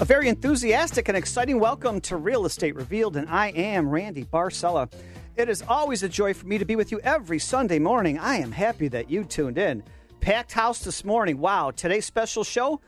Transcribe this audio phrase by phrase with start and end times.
[0.00, 4.88] A very enthusiastic and exciting welcome to Real Estate Revealed, and I am Randy Barcella.
[5.34, 8.16] It is always a joy for me to be with you every Sunday morning.
[8.16, 9.82] I am happy that you tuned in.
[10.20, 11.38] Packed house this morning.
[11.38, 12.80] Wow, today's special show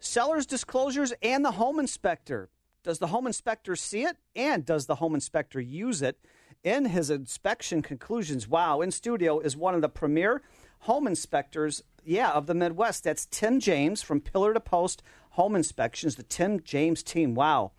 [0.00, 2.50] sellers disclosures and the home inspector.
[2.82, 4.18] Does the home inspector see it?
[4.36, 6.18] And does the home inspector use it
[6.62, 8.46] in his inspection conclusions?
[8.46, 10.42] Wow, in studio is one of the premier
[10.80, 13.04] home inspectors, yeah, of the Midwest.
[13.04, 15.02] That's Tim James from Pillar to Post
[15.38, 17.36] Home Inspections, the Tim James team.
[17.36, 17.70] Wow.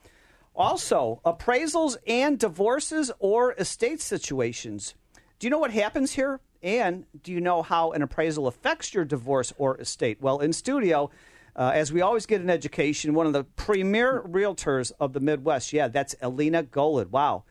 [0.55, 4.95] Also, appraisals and divorces or estate situations.
[5.39, 6.39] Do you know what happens here?
[6.63, 10.21] And do you know how an appraisal affects your divorce or estate?
[10.21, 11.11] Well, in studio,
[11.53, 15.73] uh, as we always get an education, one of the premier realtors of the Midwest.
[15.73, 17.09] Yeah, that's Alina Golod.
[17.09, 17.43] Wow.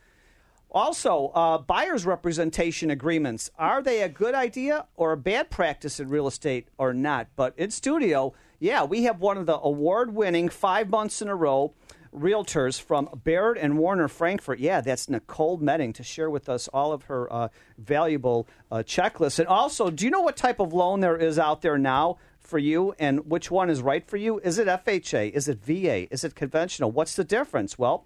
[0.71, 3.51] Also, uh, buyer's representation agreements.
[3.59, 7.27] Are they a good idea or a bad practice in real estate or not?
[7.35, 11.35] But in studio, yeah, we have one of the award winning five months in a
[11.35, 11.73] row
[12.13, 14.59] realtors from Baird and Warner Frankfort.
[14.59, 19.39] Yeah, that's Nicole Medding to share with us all of her uh, valuable uh, checklists.
[19.39, 22.57] And also, do you know what type of loan there is out there now for
[22.57, 24.39] you and which one is right for you?
[24.39, 25.31] Is it FHA?
[25.31, 26.11] Is it VA?
[26.11, 26.91] Is it conventional?
[26.91, 27.77] What's the difference?
[27.77, 28.05] Well,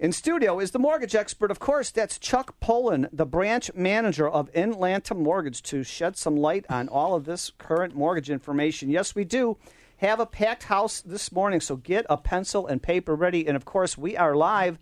[0.00, 1.90] in studio is the mortgage expert, of course.
[1.90, 7.14] That's Chuck Poland, the branch manager of Inlanta Mortgage, to shed some light on all
[7.14, 8.90] of this current mortgage information.
[8.90, 9.56] Yes, we do
[9.98, 13.46] have a packed house this morning, so get a pencil and paper ready.
[13.46, 14.78] And of course, we are live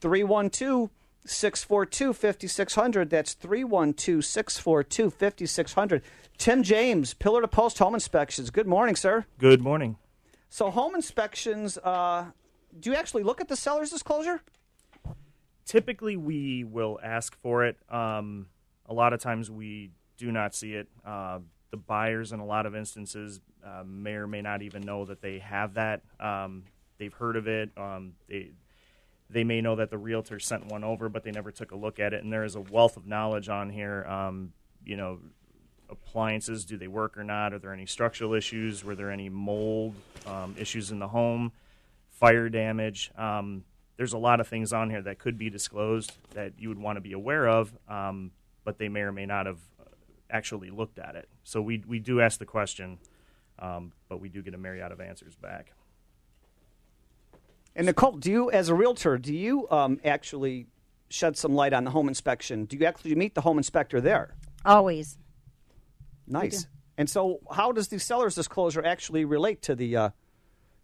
[0.00, 0.90] 312
[1.26, 3.10] 642 5600.
[3.10, 6.02] That's 312 642 5600.
[6.38, 8.50] Tim James, Pillar to Post Home Inspections.
[8.50, 9.26] Good morning, sir.
[9.38, 9.96] Good morning.
[10.48, 12.26] So, home inspections, uh,
[12.78, 14.40] do you actually look at the seller's disclosure?
[15.64, 17.76] Typically, we will ask for it.
[17.88, 18.46] Um,
[18.86, 20.88] a lot of times, we do not see it.
[21.04, 21.40] Uh,
[21.70, 25.20] the buyers, in a lot of instances, uh, may or may not even know that
[25.20, 26.02] they have that.
[26.18, 26.64] Um,
[26.98, 27.70] they've heard of it.
[27.76, 28.50] Um, they
[29.32, 32.00] they may know that the realtor sent one over, but they never took a look
[32.00, 32.24] at it.
[32.24, 34.04] And there is a wealth of knowledge on here.
[34.04, 34.52] Um,
[34.84, 35.20] you know,
[35.88, 37.52] appliances, do they work or not?
[37.52, 38.84] Are there any structural issues?
[38.84, 39.94] Were there any mold
[40.26, 41.52] um, issues in the home?
[42.08, 43.12] Fire damage?
[43.16, 43.64] Um,
[43.96, 46.96] there's a lot of things on here that could be disclosed that you would want
[46.96, 48.30] to be aware of, um,
[48.64, 49.84] but they may or may not have uh,
[50.30, 51.28] actually looked at it.
[51.50, 52.98] So we we do ask the question,
[53.58, 55.72] um, but we do get a myriad of answers back.
[57.74, 60.68] And Nicole, do you, as a realtor, do you um, actually
[61.08, 62.66] shed some light on the home inspection?
[62.66, 64.36] Do you actually meet the home inspector there?
[64.64, 65.18] Always.
[66.28, 66.68] Nice.
[66.96, 70.10] And so, how does the seller's disclosure actually relate to the uh,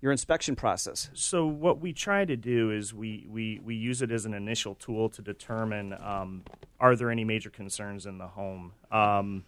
[0.00, 1.10] your inspection process?
[1.14, 4.74] So what we try to do is we, we, we use it as an initial
[4.74, 6.42] tool to determine um,
[6.80, 8.72] are there any major concerns in the home.
[8.90, 9.44] Um,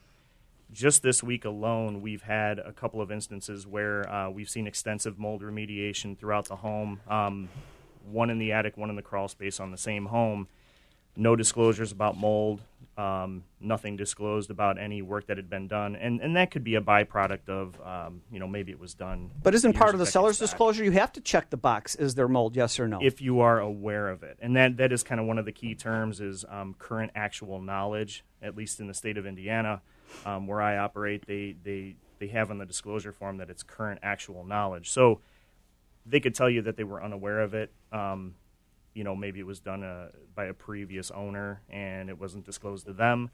[0.72, 5.18] just this week alone, we've had a couple of instances where uh, we've seen extensive
[5.18, 7.00] mold remediation throughout the home.
[7.08, 7.48] Um,
[8.10, 10.48] one in the attic, one in the crawl space on the same home.
[11.16, 12.62] No disclosures about mold.
[12.96, 16.74] Um, nothing disclosed about any work that had been done, and and that could be
[16.74, 19.30] a byproduct of um, you know maybe it was done.
[19.42, 20.48] But isn't part of the seller's back.
[20.48, 22.56] disclosure you have to check the box: is there mold?
[22.56, 22.98] Yes or no?
[23.00, 25.52] if you are aware of it, and that that is kind of one of the
[25.52, 28.24] key terms is um, current actual knowledge.
[28.42, 29.80] At least in the state of Indiana,
[30.24, 34.00] um, where I operate, they they they have on the disclosure form that it's current
[34.02, 34.90] actual knowledge.
[34.90, 35.20] So
[36.06, 37.70] they could tell you that they were unaware of it.
[37.92, 38.34] Um,
[38.94, 42.86] you know, maybe it was done uh, by a previous owner and it wasn't disclosed
[42.86, 43.30] to them.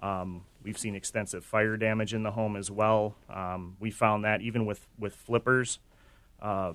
[0.00, 3.14] Um, we've seen extensive fire damage in the home as well.
[3.30, 5.78] Um, we found that even with with flippers.
[6.42, 6.74] Uh,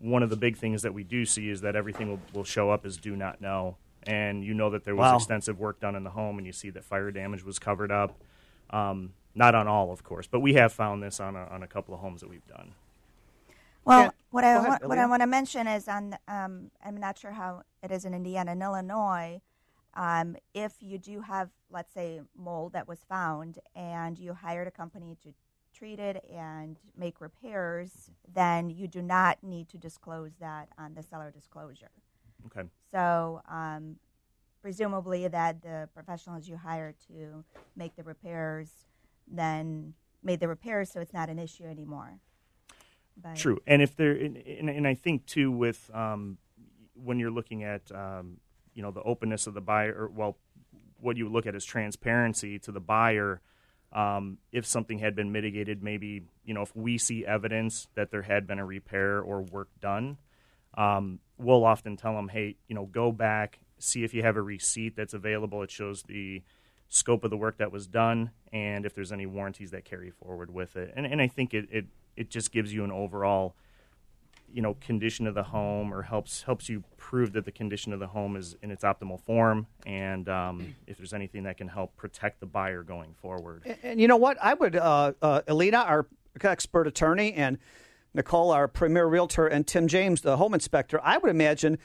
[0.00, 2.70] one of the big things that we do see is that everything will, will show
[2.70, 5.16] up as do not know, and you know that there was Wow.
[5.16, 8.18] extensive work done in the home, and you see that fire damage was covered up.
[8.72, 11.66] Um, not on all, of course, but we have found this on a, on a
[11.66, 12.74] couple of homes that we've done.
[13.84, 14.10] Well, Yeah.
[14.30, 16.16] what I ahead, want, what I want to mention is on.
[16.28, 18.52] Um, I'm not sure how it is in Indiana.
[18.52, 19.40] In Illinois,
[19.94, 24.70] um, if you do have, let's say, mold that was found, and you hired a
[24.70, 25.32] company to
[25.74, 31.02] treat it and make repairs, then you do not need to disclose that on the
[31.02, 31.90] seller disclosure.
[32.46, 32.68] Okay.
[32.92, 33.96] So, um,
[34.62, 37.44] presumably, that the professionals you hire to
[37.76, 38.70] make the repairs
[39.26, 42.20] then made the repairs, so it's not an issue anymore.
[43.20, 46.38] But True, and if there, and, and, I think too, with um,
[46.94, 48.38] when you're looking at um,
[48.74, 50.38] you know the openness of the buyer, well,
[50.98, 53.42] what you look at is transparency to the buyer.
[53.92, 58.22] Um, if something had been mitigated, maybe you know if we see evidence that there
[58.22, 60.16] had been a repair or work done,
[60.74, 64.42] um, we'll often tell them, hey, you know, go back, see if you have a
[64.42, 65.62] receipt that's available.
[65.62, 66.42] It shows the
[66.88, 70.52] scope of the work that was done and if there's any warranties that carry forward
[70.52, 70.92] with it.
[70.94, 71.86] And, and I think it, it,
[72.16, 73.54] it just gives you an overall
[74.52, 78.00] you know condition of the home or helps helps you prove that the condition of
[78.00, 81.96] the home is in its optimal form and um, if there's anything that can help
[81.96, 84.36] protect the buyer going forward And, and you know what?
[84.42, 86.06] I would, uh, uh, Alina, our
[86.42, 87.58] expert attorney, and
[88.14, 91.78] Nicole, our premier realtor, and Tim James, the home inspector, I would imagine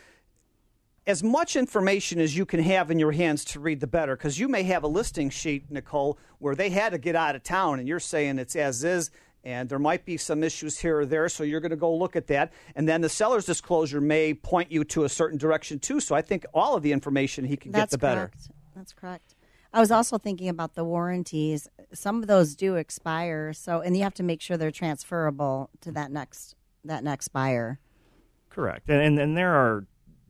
[1.07, 4.15] as much information as you can have in your hands to read, the better.
[4.17, 7.43] Because you may have a listing sheet, Nicole, where they had to get out of
[7.43, 9.09] town, and you're saying it's as is,
[9.43, 11.29] and there might be some issues here or there.
[11.29, 14.69] So you're going to go look at that, and then the seller's disclosure may point
[14.69, 16.01] you to a certain direction too.
[16.01, 18.19] So I think all of the information he can That's get, the better.
[18.19, 18.49] correct.
[18.75, 19.35] That's correct.
[19.73, 21.69] I was also thinking about the warranties.
[21.93, 25.91] Some of those do expire, so and you have to make sure they're transferable to
[25.93, 27.79] that next that next buyer.
[28.49, 29.85] Correct, and and, and there are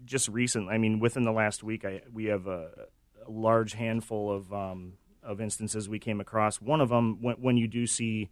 [0.07, 0.69] just recent.
[0.69, 2.69] I mean, within the last week, I, we have a,
[3.27, 6.61] a large handful of um, of instances we came across.
[6.61, 8.29] One of them, when, when you do see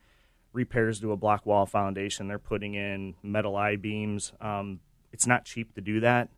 [0.53, 4.31] repairs to a block wall foundation, they're putting in metal I beams.
[4.39, 4.79] Um,
[5.11, 6.29] it's not cheap to do that,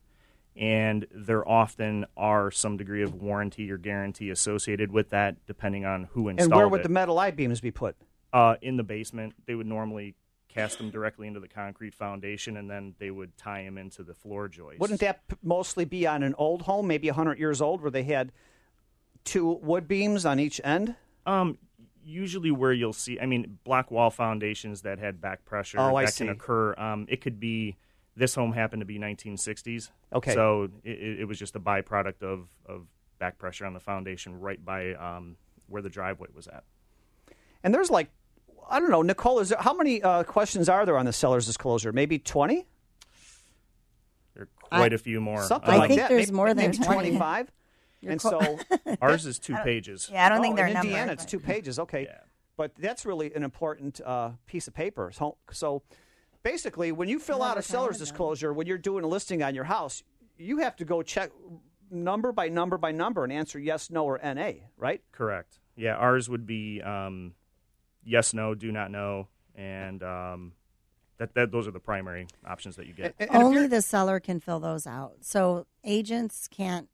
[0.56, 6.10] and there often are some degree of warranty or guarantee associated with that, depending on
[6.12, 6.44] who installed it.
[6.44, 6.84] And where would it.
[6.84, 7.96] the metal I beams be put?
[8.34, 10.16] Uh, in the basement, they would normally
[10.58, 14.14] cast them directly into the concrete foundation, and then they would tie them into the
[14.14, 14.80] floor joist.
[14.80, 18.04] Wouldn't that p- mostly be on an old home, maybe 100 years old, where they
[18.04, 18.32] had
[19.24, 20.96] two wood beams on each end?
[21.26, 21.58] Um,
[22.04, 26.06] usually where you'll see, I mean, block wall foundations that had back pressure Oh, I
[26.06, 26.26] that see.
[26.26, 26.74] can occur.
[26.78, 27.78] Um, it could be.
[28.16, 29.92] This home happened to be 1960s.
[30.12, 30.34] Okay.
[30.34, 32.88] So it, it was just a byproduct of of
[33.20, 35.36] back pressure on the foundation right by um,
[35.68, 36.64] where the driveway was at.
[37.64, 38.10] And there's like,
[38.70, 41.46] I don't know, Nicole, is there, how many uh, questions are there on the seller's
[41.46, 41.92] disclosure?
[41.92, 42.66] Maybe 20?
[44.34, 45.44] There are quite a few more.
[45.44, 46.10] Something I like think that.
[46.10, 47.52] there's maybe, more than maybe 25.
[48.08, 48.60] and so,
[49.02, 50.10] ours is two pages.
[50.12, 50.90] Yeah, I don't oh, think they're in numbered.
[50.90, 51.80] Indiana, it's but- two pages.
[51.80, 52.04] Okay.
[52.04, 52.20] Yeah.
[52.56, 55.12] But that's really an important uh, piece of paper.
[55.14, 55.84] So, so
[56.42, 59.66] basically, when you fill out a seller's disclosure, when you're doing a listing on your
[59.66, 60.02] house,
[60.40, 61.30] you have to go check
[61.92, 65.02] number by number by number and answer yes, no, or NA, right?
[65.12, 65.60] Correct.
[65.76, 67.34] Yeah, ours would be um,
[68.08, 70.54] yes, no, do not know, and um,
[71.18, 73.14] that, that those are the primary options that you get.
[73.20, 75.18] And- and Only the seller can fill those out.
[75.22, 76.90] So agents can't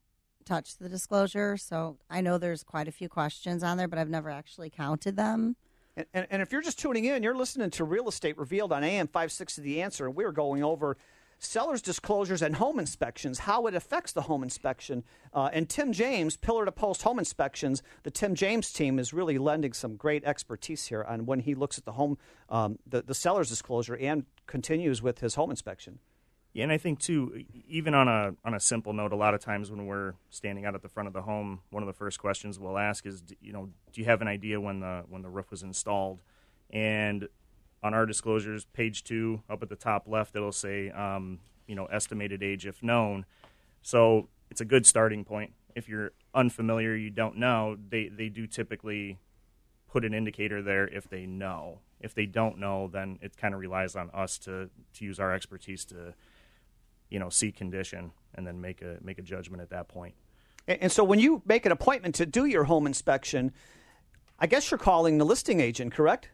[0.46, 1.56] touch the disclosure.
[1.56, 5.16] So I know there's quite a few questions on there, but I've never actually counted
[5.16, 5.56] them.
[5.96, 8.84] And, and, and if you're just tuning in, you're listening to Real Estate Revealed on
[8.84, 10.98] AM 560 The Answer, and we're going over
[11.44, 15.04] sellers' disclosures and home inspections, how it affects the home inspection.
[15.34, 19.38] Uh, and Tim James, Pillar to Post Home Inspections, the Tim James team is really
[19.38, 22.18] lending some great expertise here on when he looks at the home,
[22.50, 26.00] um, the, the seller's disclosure and continues with his home inspection.
[26.54, 29.40] Yeah, and I think too, even on a on a simple note, a lot of
[29.40, 32.20] times when we're standing out at the front of the home, one of the first
[32.20, 35.30] questions we'll ask is, you know, do you have an idea when the when the
[35.30, 36.22] roof was installed?
[36.70, 37.28] And
[37.84, 41.86] on our disclosures, page two, up at the top left, it'll say, um, you know,
[41.86, 43.26] estimated age if known.
[43.82, 45.52] So it's a good starting point.
[45.76, 49.20] If you're unfamiliar, you don't know, they they do typically
[49.92, 51.80] put an indicator there if they know.
[52.00, 55.34] If they don't know, then it kind of relies on us to to use our
[55.34, 56.14] expertise to
[57.10, 60.16] you know see condition and then make a make a judgment at that point.
[60.68, 63.52] And, and so when you make an appointment to do your home inspection,
[64.40, 66.30] I guess you're calling the listing agent, correct?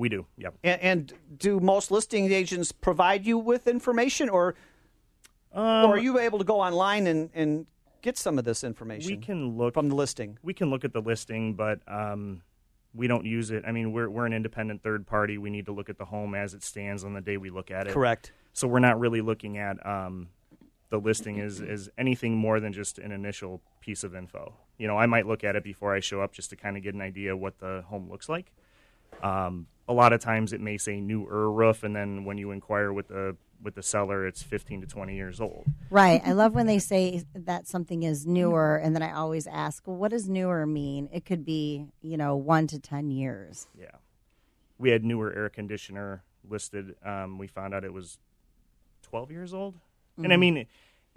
[0.00, 0.54] We do, yep.
[0.64, 4.54] And, and do most listing agents provide you with information, or
[5.52, 7.66] Um, or are you able to go online and, and
[8.00, 10.38] get some of this information we can look from the listing?
[10.42, 12.40] we can look at the listing, but um,
[12.94, 13.62] we don't use it.
[13.66, 15.36] I mean, we're we're an independent third party.
[15.38, 17.70] We need to look at the home as it stands on the day we look
[17.70, 17.92] at it.
[17.92, 18.32] Correct.
[18.52, 20.28] So we're not really looking at um,
[20.88, 24.54] the listing as, as anything more than just an initial piece of info.
[24.78, 26.82] You know, I might look at it before I show up just to kind of
[26.82, 28.50] get an idea what the home looks like.
[29.22, 32.92] Um, a lot of times it may say newer roof, and then when you inquire
[32.92, 35.66] with the with the seller, it's 15 to 20 years old.
[35.90, 36.22] Right.
[36.24, 39.96] I love when they say that something is newer, and then I always ask, well,
[39.96, 41.10] what does newer mean?
[41.12, 43.68] It could be, you know, one to 10 years.
[43.78, 43.90] Yeah.
[44.78, 46.94] We had newer air conditioner listed.
[47.04, 48.18] Um, we found out it was
[49.02, 49.74] 12 years old.
[50.16, 50.66] And I mean,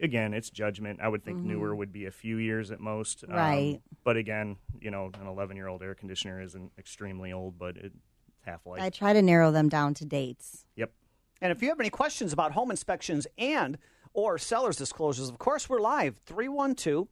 [0.04, 1.00] again, it's judgment.
[1.02, 3.24] I would think newer would be a few years at most.
[3.28, 3.82] Um, Right.
[4.04, 7.96] But again, you know, an 11 year old air conditioner isn't extremely old, but it's
[8.42, 8.82] half life.
[8.82, 10.66] I try to narrow them down to dates.
[10.76, 10.92] yep.
[11.42, 13.78] And if you have any questions about home inspections and
[14.14, 17.08] or seller's disclosures, of course, we're live 312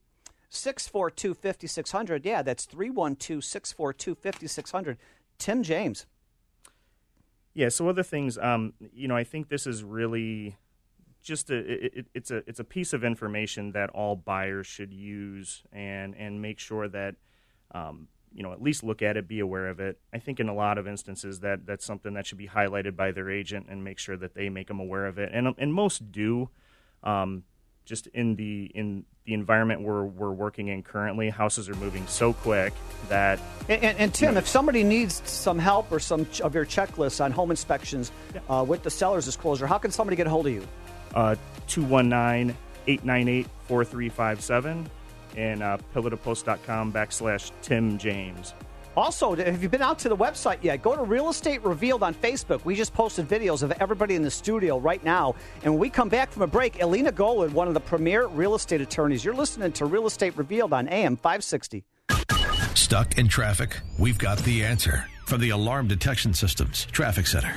[0.49, 2.25] 642 5600.
[2.25, 4.97] Yeah, that's 312 642 5600.
[5.37, 6.05] Tim James.
[7.53, 7.69] Yeah.
[7.69, 10.55] So other things, um, you know, I think this is really
[11.21, 15.63] just a it, it's a it's a piece of information that all buyers should use
[15.71, 17.15] and and make sure that
[17.71, 19.99] um, you know at least look at it, be aware of it.
[20.13, 23.11] I think in a lot of instances that that's something that should be highlighted by
[23.11, 26.11] their agent and make sure that they make them aware of it, and and most
[26.11, 26.49] do.
[27.03, 27.43] Um,
[27.85, 32.33] just in the in the environment we're we're working in currently, houses are moving so
[32.33, 32.73] quick
[33.09, 33.39] that.
[33.69, 37.23] And, and, and Tim, if somebody needs some help or some ch- of your checklists
[37.23, 38.11] on home inspections
[38.49, 40.65] uh, with the seller's disclosure, how can somebody get a hold of you?
[41.13, 41.35] Uh,
[41.67, 42.55] 219
[42.87, 44.89] 898 4357
[45.37, 48.53] and uh, pillartopost.com backslash Tim James.
[48.97, 50.81] Also, have you been out to the website yet?
[50.81, 52.65] Go to Real Estate Revealed on Facebook.
[52.65, 55.35] We just posted videos of everybody in the studio right now.
[55.63, 58.53] And when we come back from a break, Alina Golod, one of the premier real
[58.53, 61.85] estate attorneys, you're listening to Real Estate Revealed on AM 560.
[62.75, 63.79] Stuck in traffic?
[63.97, 67.53] We've got the answer from the Alarm Detection Systems Traffic Center.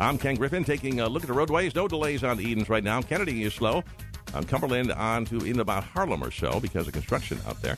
[0.00, 1.74] I'm Ken Griffin taking a look at the roadways.
[1.74, 3.02] No delays on the Edens right now.
[3.02, 3.82] Kennedy is slow.
[4.32, 7.76] On Cumberland on to in about Harlem or so because of construction out there.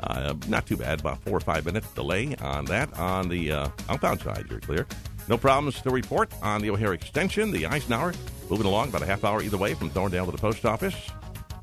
[0.00, 2.92] Uh, not too bad, about four or five minutes delay on that.
[2.98, 4.86] On the uh, outbound side, you're clear.
[5.28, 7.50] No problems to report on the O'Hare extension.
[7.50, 8.12] The Eisenhower
[8.50, 11.10] moving along about a half hour either way from Thorndale to the post office.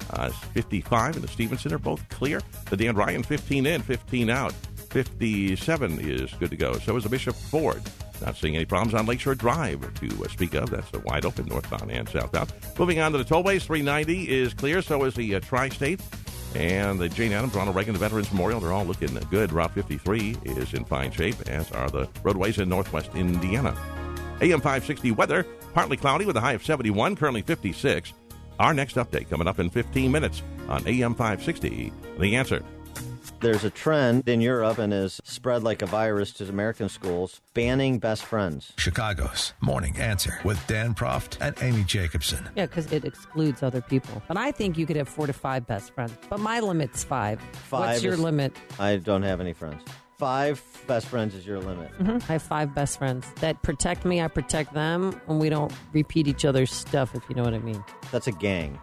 [0.09, 2.41] Uh, 55 and the Stevenson are both clear.
[2.71, 4.53] The Dan Ryan 15 in, 15 out.
[4.89, 6.73] 57 is good to go.
[6.79, 7.81] So is the Bishop Ford.
[8.21, 10.69] Not seeing any problems on Lakeshore Drive to uh, speak of.
[10.69, 12.53] That's a wide open northbound and southbound.
[12.77, 14.81] Moving on to the tollways, 390 is clear.
[14.81, 16.01] So is the uh, Tri-State
[16.55, 18.59] and the Jane Addams, Ronald Reagan, the Veterans Memorial.
[18.59, 19.51] They're all looking good.
[19.51, 23.75] Route 53 is in fine shape, as are the roadways in northwest Indiana.
[24.41, 28.13] AM 560 weather, partly cloudy with a high of 71, currently 56.
[28.59, 31.91] Our next update coming up in 15 minutes on AM 560.
[32.19, 32.63] The answer.
[33.39, 37.99] There's a trend in Europe and is spread like a virus to American schools banning
[37.99, 38.73] best friends.
[38.77, 42.49] Chicago's Morning Answer with Dan Proft and Amy Jacobson.
[42.55, 44.21] Yeah, because it excludes other people.
[44.27, 46.13] But I think you could have four to five best friends.
[46.29, 47.39] But my limit's five.
[47.41, 48.55] Five What's your is- limit?
[48.79, 49.81] I don't have any friends.
[50.17, 51.89] Five best friends is your limit.
[51.97, 52.17] Mm-hmm.
[52.29, 54.21] I have five best friends that protect me.
[54.21, 57.15] I protect them, and we don't repeat each other's stuff.
[57.15, 57.83] If you know what I mean.
[58.11, 58.79] That's a gang.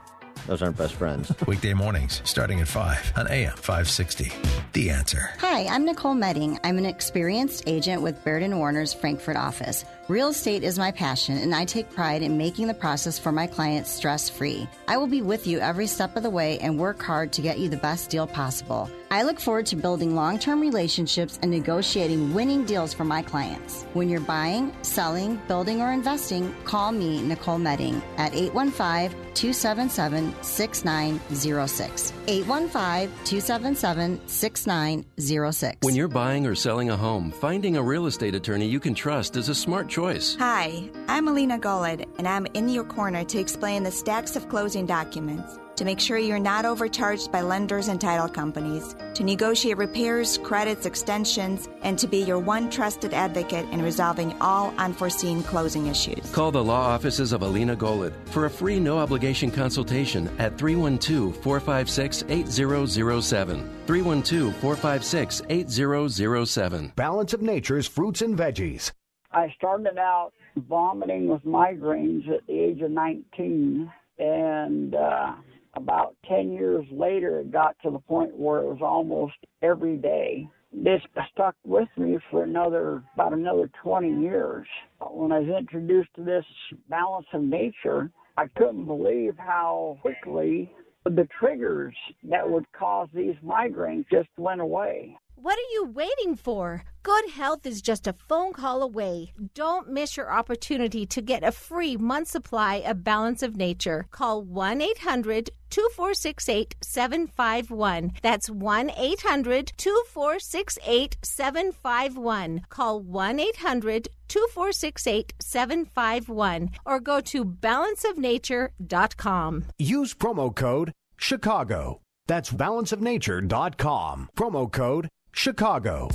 [0.46, 1.32] Those aren't best friends.
[1.46, 4.32] Weekday mornings starting at 5 on AM 560.
[4.72, 5.30] The Answer.
[5.38, 6.58] Hi, I'm Nicole Medding.
[6.64, 9.84] I'm an experienced agent with Baird & Warner's Frankfort office.
[10.08, 13.46] Real estate is my passion, and I take pride in making the process for my
[13.46, 14.66] clients stress-free.
[14.88, 17.58] I will be with you every step of the way and work hard to get
[17.58, 18.90] you the best deal possible.
[19.10, 23.84] I look forward to building long-term relationships and negotiating winning deals for my clients.
[23.92, 32.12] When you're buying, selling, building, or investing, call me, Nicole Medding, at 815 277 6906.
[32.26, 35.78] 815 277 6906.
[35.82, 39.36] When you're buying or selling a home, finding a real estate attorney you can trust
[39.36, 39.97] is a smart choice.
[40.38, 44.86] Hi, I'm Alina Golod, and I'm in your corner to explain the stacks of closing
[44.86, 50.38] documents, to make sure you're not overcharged by lenders and title companies, to negotiate repairs,
[50.38, 56.30] credits, extensions, and to be your one trusted advocate in resolving all unforeseen closing issues.
[56.30, 61.36] Call the law offices of Alina Golod for a free no obligation consultation at 312
[61.42, 63.68] 456 8007.
[63.84, 66.92] 312 456 8007.
[66.94, 68.92] Balance of Nature's fruits and veggies.
[69.30, 75.34] I started out vomiting with migraines at the age of 19, and uh,
[75.74, 80.48] about 10 years later, it got to the point where it was almost every day.
[80.72, 81.00] This
[81.32, 84.66] stuck with me for another about another 20 years.
[85.00, 86.44] When I was introduced to this
[86.90, 90.70] balance of nature, I couldn't believe how quickly
[91.04, 91.94] the triggers
[92.24, 95.16] that would cause these migraines just went away.
[95.40, 96.82] What are you waiting for?
[97.04, 99.34] Good health is just a phone call away.
[99.54, 104.06] Don't miss your opportunity to get a free month supply of Balance of Nature.
[104.10, 108.14] Call 1 800 2468 751.
[108.20, 112.62] That's 1 800 2468 751.
[112.68, 119.64] Call 1 800 2468 751 or go to balanceofnature.com.
[119.78, 122.00] Use promo code Chicago.
[122.26, 124.30] That's balanceofnature.com.
[124.36, 126.08] Promo code Chicago.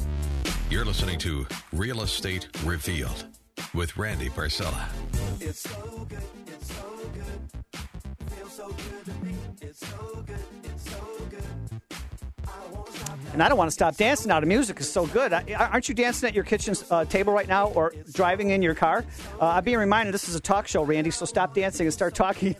[0.70, 3.25] You're listening to Real Estate Revealed
[3.74, 4.88] with Randy Barcella.
[5.39, 7.79] It's so good, it's so good.
[8.32, 9.36] Feels so good to me.
[9.62, 11.73] It's so good, it's so good.
[13.33, 14.39] And I don't want to stop dancing now.
[14.39, 15.33] The music is so good.
[15.33, 18.75] I, aren't you dancing at your kitchen uh, table right now or driving in your
[18.75, 19.03] car?
[19.41, 22.13] Uh, I'm being reminded this is a talk show, Randy, so stop dancing and start
[22.13, 22.55] talking.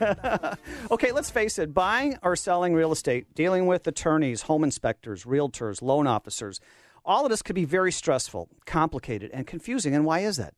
[0.92, 5.84] okay, let's face it buying or selling real estate, dealing with attorneys, home inspectors, realtors,
[5.84, 6.60] loan officers,
[7.06, 9.94] all of this could be very stressful, complicated, and confusing.
[9.94, 10.54] And why is that?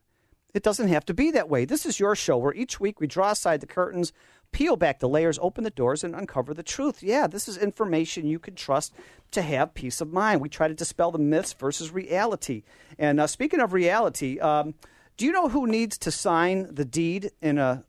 [0.56, 1.66] It doesn't have to be that way.
[1.66, 4.14] This is your show where each week we draw aside the curtains,
[4.54, 7.04] peel back the layers, open the doors, and uncover the truth.
[7.04, 8.94] Yeah, this is information you can trust
[9.32, 10.40] to have peace of mind.
[10.40, 12.64] We try to dispel the myths versus reality.
[12.98, 14.76] And uh, speaking of reality, um,
[15.18, 17.84] do you know who needs to sign the deed in a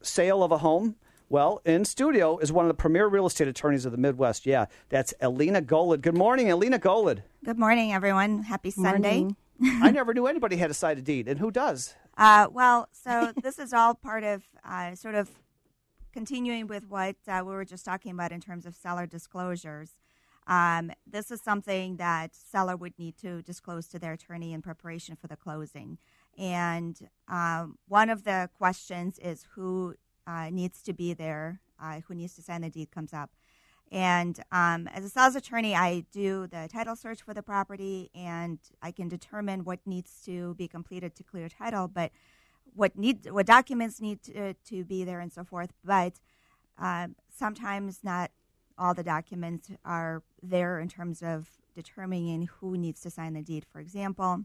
[0.00, 0.96] sale of a home?
[1.28, 4.46] Well, in studio is one of the premier real estate attorneys of the Midwest.
[4.46, 6.00] Yeah, that's Alina Golod.
[6.00, 7.22] Good morning, Alina Golod.
[7.44, 8.44] Good morning, everyone.
[8.44, 9.28] Happy Sunday.
[9.62, 11.94] I never knew anybody had a side of deed, and who does?
[12.16, 15.30] Uh, well, so this is all part of uh, sort of
[16.12, 19.90] continuing with what uh, we were just talking about in terms of seller disclosures.
[20.46, 25.14] Um, this is something that seller would need to disclose to their attorney in preparation
[25.14, 25.98] for the closing.
[26.38, 26.98] And
[27.28, 29.94] um, one of the questions is who
[30.26, 33.30] uh, needs to be there, uh, who needs to sign the deed comes up.
[33.90, 38.58] And um, as a sales attorney, I do the title search for the property, and
[38.82, 42.12] I can determine what needs to be completed to clear title, but
[42.74, 45.72] what need what documents need to, to be there and so forth.
[45.84, 46.20] But
[46.78, 48.30] uh, sometimes not
[48.76, 53.64] all the documents are there in terms of determining who needs to sign the deed.
[53.70, 54.44] For example,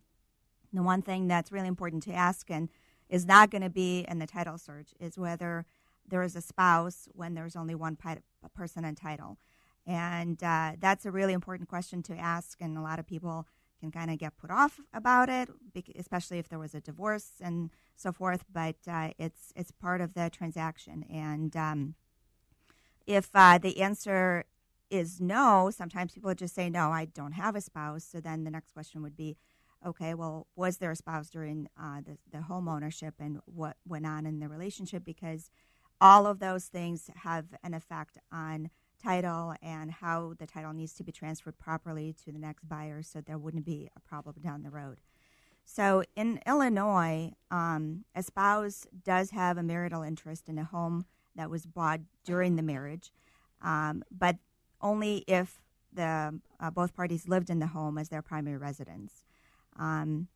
[0.72, 2.70] the one thing that's really important to ask and
[3.10, 5.66] is not going to be in the title search is whether
[6.08, 8.22] there is a spouse when there's only one pi-
[8.54, 9.38] person in title.
[9.86, 13.48] And uh, that's a really important question to ask, and a lot of people
[13.80, 15.50] can kind of get put off about it,
[16.00, 18.46] especially if there was a divorce and so forth.
[18.52, 21.96] But uh, it's it's part of the transaction, and um,
[23.06, 24.46] if uh, the answer
[24.90, 28.06] is no, sometimes people just say no, I don't have a spouse.
[28.10, 29.36] So then the next question would be,
[29.86, 34.06] okay, well, was there a spouse during uh, the, the home ownership, and what went
[34.06, 35.04] on in the relationship?
[35.04, 35.50] Because
[36.04, 38.70] all of those things have an effect on
[39.02, 43.22] title and how the title needs to be transferred properly to the next buyer so
[43.22, 45.00] there wouldn't be a problem down the road.
[45.64, 51.06] So in Illinois, um, a spouse does have a marital interest in a home
[51.38, 53.14] that was bought during the marriage,
[53.62, 54.36] um, but
[54.82, 55.62] only if
[55.94, 59.24] the uh, both parties lived in the home as their primary residence.
[59.80, 60.28] Um,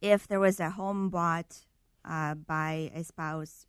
[0.00, 1.66] if there was a home bought
[2.02, 3.66] uh, by a spouse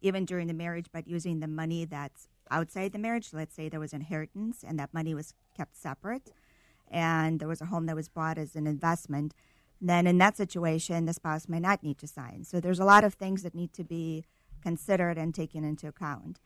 [0.00, 3.30] even during the marriage, but using the money that's outside the marriage.
[3.32, 6.32] Let's say there was inheritance and that money was kept separate,
[6.90, 9.34] and there was a home that was bought as an investment.
[9.80, 12.44] Then, in that situation, the spouse may not need to sign.
[12.44, 14.24] So, there's a lot of things that need to be
[14.62, 16.38] considered and taken into account.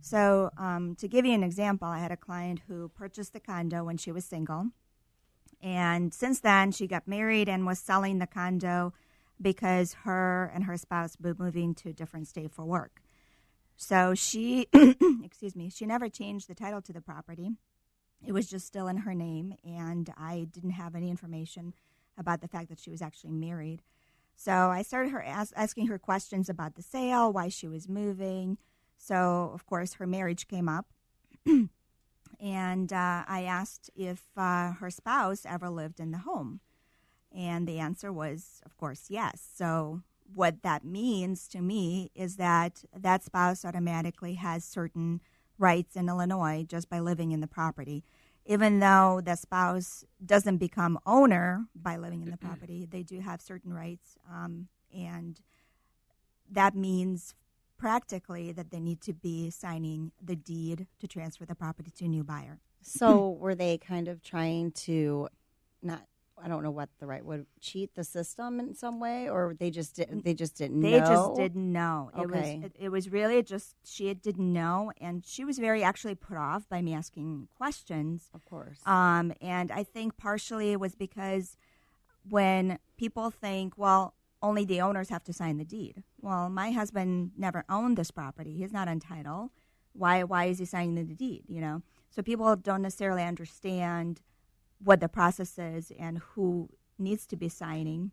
[0.00, 3.82] So, um, to give you an example, I had a client who purchased the condo
[3.82, 4.66] when she was single.
[5.60, 8.92] And since then, she got married and was selling the condo
[9.40, 13.02] because her and her spouse were moving to a different state for work.
[13.76, 14.68] So she,
[15.22, 17.50] excuse me, she never changed the title to the property.
[18.24, 21.74] It was just still in her name, and I didn't have any information
[22.16, 23.82] about the fact that she was actually married.
[24.34, 28.58] So I started her as- asking her questions about the sale, why she was moving.
[28.96, 30.86] So of course her marriage came up,
[32.40, 36.60] and uh, I asked if uh, her spouse ever lived in the home.
[37.36, 39.46] And the answer was, of course, yes.
[39.54, 40.00] So,
[40.34, 45.20] what that means to me is that that spouse automatically has certain
[45.58, 48.02] rights in Illinois just by living in the property.
[48.44, 53.40] Even though the spouse doesn't become owner by living in the property, they do have
[53.40, 54.16] certain rights.
[54.28, 55.40] Um, and
[56.50, 57.34] that means
[57.76, 62.08] practically that they need to be signing the deed to transfer the property to a
[62.08, 62.60] new buyer.
[62.82, 65.28] So, were they kind of trying to
[65.82, 66.02] not
[66.42, 69.70] I don't know what the right would cheat the system in some way, or they
[69.70, 70.24] just didn't.
[70.24, 70.80] They just didn't.
[70.80, 71.06] They know?
[71.06, 72.10] just didn't know.
[72.14, 72.56] It Okay.
[72.58, 76.36] was it, it was really just she didn't know, and she was very actually put
[76.36, 78.28] off by me asking questions.
[78.34, 78.80] Of course.
[78.86, 81.56] Um, and I think partially it was because
[82.28, 86.02] when people think, well, only the owners have to sign the deed.
[86.20, 88.54] Well, my husband never owned this property.
[88.58, 89.52] He's not on title.
[89.94, 91.44] Why why is he signing the deed?
[91.48, 94.20] You know, so people don't necessarily understand
[94.82, 98.12] what the process is and who needs to be signing.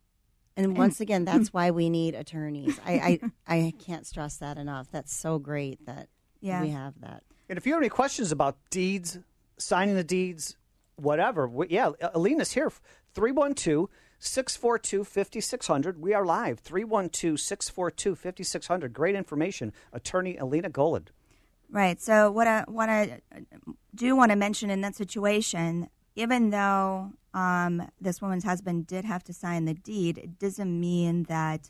[0.56, 2.80] And once again, that's why we need attorneys.
[2.86, 4.88] I, I I can't stress that enough.
[4.92, 6.10] That's so great that
[6.42, 6.62] Yeah.
[6.62, 7.24] we have that.
[7.50, 9.20] And if you have any questions about deeds,
[9.58, 10.56] signing the deeds,
[10.96, 12.72] whatever, we, yeah, Alina's here.
[13.14, 16.00] 312 642 5600.
[16.00, 16.60] We are live.
[16.60, 18.94] 312 642 5600.
[18.94, 19.74] Great information.
[19.92, 21.08] Attorney Alina Golod.
[21.70, 22.00] Right.
[22.02, 23.22] So what I what I
[23.96, 29.24] do want to mention in that situation, even though um, this woman's husband did have
[29.26, 31.70] to sign the deed, it doesn't mean that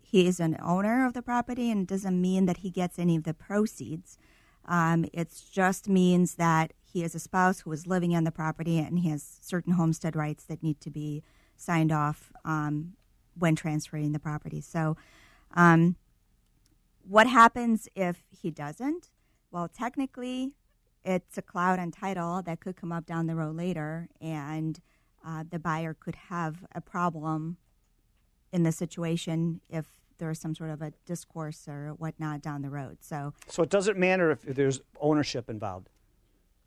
[0.00, 3.16] he is an owner of the property and it doesn't mean that he gets any
[3.16, 4.18] of the proceeds.
[4.64, 8.78] Um, it just means that he is a spouse who is living on the property
[8.78, 11.22] and he has certain homestead rights that need to be
[11.56, 12.94] signed off um,
[13.38, 14.60] when transferring the property.
[14.60, 14.96] So,
[15.54, 15.96] um,
[17.08, 19.10] what happens if he doesn't?
[19.50, 20.52] Well, technically,
[21.06, 24.80] it's a cloud on title that could come up down the road later, and
[25.24, 27.56] uh, the buyer could have a problem
[28.52, 29.86] in the situation if
[30.18, 32.98] there's some sort of a discourse or whatnot down the road.
[33.00, 35.88] So So it doesn't matter if there's ownership involved.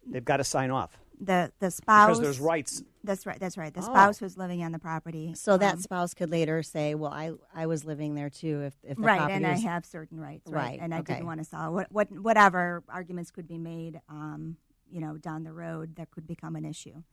[0.08, 0.98] They've got to sign off.
[1.20, 2.84] The the spouse Because there's rights.
[3.04, 3.40] That's right.
[3.40, 3.74] That's right.
[3.74, 3.86] The Oh.
[3.86, 5.34] spouse who's living on the property.
[5.36, 8.74] So that um, spouse could later say, "Well, I I was living there too." If
[8.84, 11.14] if the right, property and I have certain rights, right, Right, and I okay.
[11.14, 11.74] didn't want to sell.
[11.74, 14.58] What, what whatever arguments could be made, um,
[14.90, 17.04] you know, down the road that could become an issue.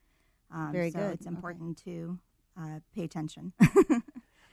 [0.51, 1.15] Um, Very so good.
[1.15, 2.19] It's important to
[2.61, 3.53] uh, pay attention.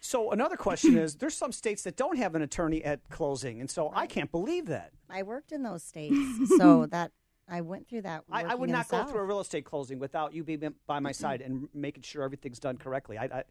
[0.06, 3.72] So another question is: There's some states that don't have an attorney at closing, and
[3.72, 4.92] so I can't believe that.
[5.10, 6.18] I worked in those states,
[6.58, 7.14] so that
[7.54, 8.24] I went through that.
[8.32, 9.12] I, I would not go South.
[9.12, 12.58] through a real estate closing without you being by my side and making sure everything's
[12.60, 13.16] done correctly.
[13.16, 13.44] I, I,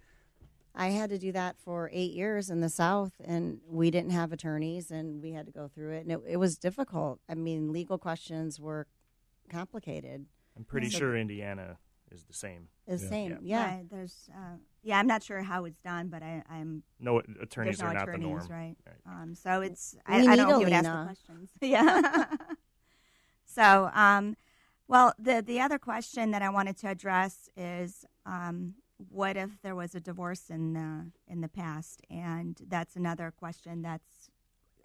[0.74, 4.32] I had to do that for eight years in the South, and we didn't have
[4.32, 7.20] attorneys, and we had to go through it, and it, it was difficult.
[7.28, 8.88] I mean, legal questions were
[9.48, 10.26] complicated.
[10.56, 11.78] I'm pretty So- sure Indiana
[12.10, 12.66] is the same.
[12.88, 13.64] Is same, yeah.
[13.76, 17.80] Right, there's, uh, yeah, I'm not sure how it's done, but I, I'm No attorneys
[17.80, 18.44] no are not the norm.
[18.50, 18.74] right?
[18.84, 18.96] Right.
[19.06, 21.50] Um, so it's We I, I need don't know if ask the questions.
[21.60, 22.26] Yeah.
[23.52, 24.36] So, um,
[24.88, 28.74] well, the the other question that I wanted to address is, um,
[29.10, 32.02] what if there was a divorce in the in the past?
[32.10, 34.30] And that's another question that's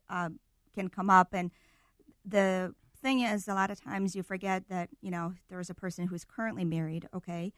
[0.09, 0.29] uh,
[0.73, 1.33] can come up.
[1.33, 1.51] And
[2.25, 6.07] the thing is, a lot of times you forget that you know there's a person
[6.07, 7.07] who's currently married.
[7.13, 7.53] Okay,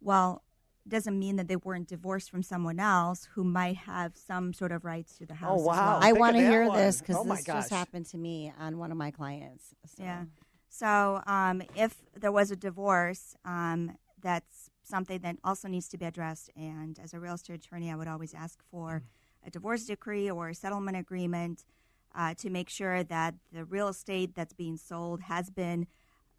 [0.00, 0.42] well,
[0.86, 4.84] doesn't mean that they weren't divorced from someone else who might have some sort of
[4.84, 5.60] rights to the house.
[5.60, 5.98] as well.
[6.02, 8.90] I want to hear this because Oh, my this just happened to me on one
[8.90, 9.74] of my clients.
[9.86, 10.02] So.
[10.02, 10.24] Yeah.
[10.76, 16.04] So um, if there was a divorce, um, that's something that also needs to be
[16.04, 16.50] addressed.
[16.56, 19.04] And as a real estate attorney, I would always ask for
[19.46, 21.64] a divorce decree or a settlement agreement
[22.12, 25.86] uh, to make sure that the real estate that's being sold has been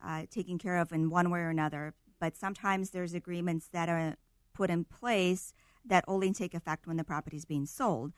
[0.06, 1.94] uh, taken care of in one way or another.
[2.20, 4.16] But sometimes there's agreements that are
[4.54, 5.54] put in place
[5.86, 8.12] that only take effect when the property is being sold.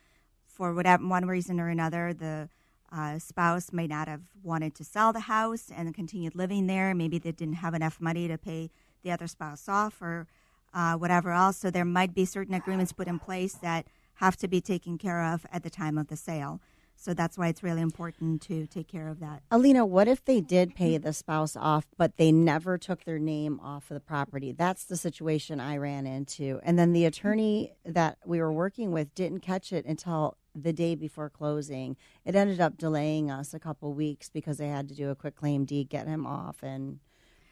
[0.48, 2.50] For whatever one reason or another, the
[2.92, 6.94] uh, spouse may not have wanted to sell the house and continued living there.
[6.96, 8.70] Maybe they didn't have enough money to pay
[9.04, 10.28] the other spouse off or
[10.74, 11.58] uh, whatever else.
[11.58, 15.24] So there might be certain agreements put in place that have to be taken care
[15.24, 16.62] of at the time of the sale.
[17.00, 19.44] So that's why it's really important to take care of that.
[19.52, 23.60] Alina, what if they did pay the spouse off, but they never took their name
[23.60, 24.52] off of the property?
[24.52, 26.60] That's the situation I ran into.
[26.64, 30.96] And then the attorney that we were working with didn't catch it until the day
[30.96, 31.96] before closing.
[32.26, 35.36] It ended up delaying us a couple weeks because they had to do a quick
[35.36, 37.00] claim deed, get him off, and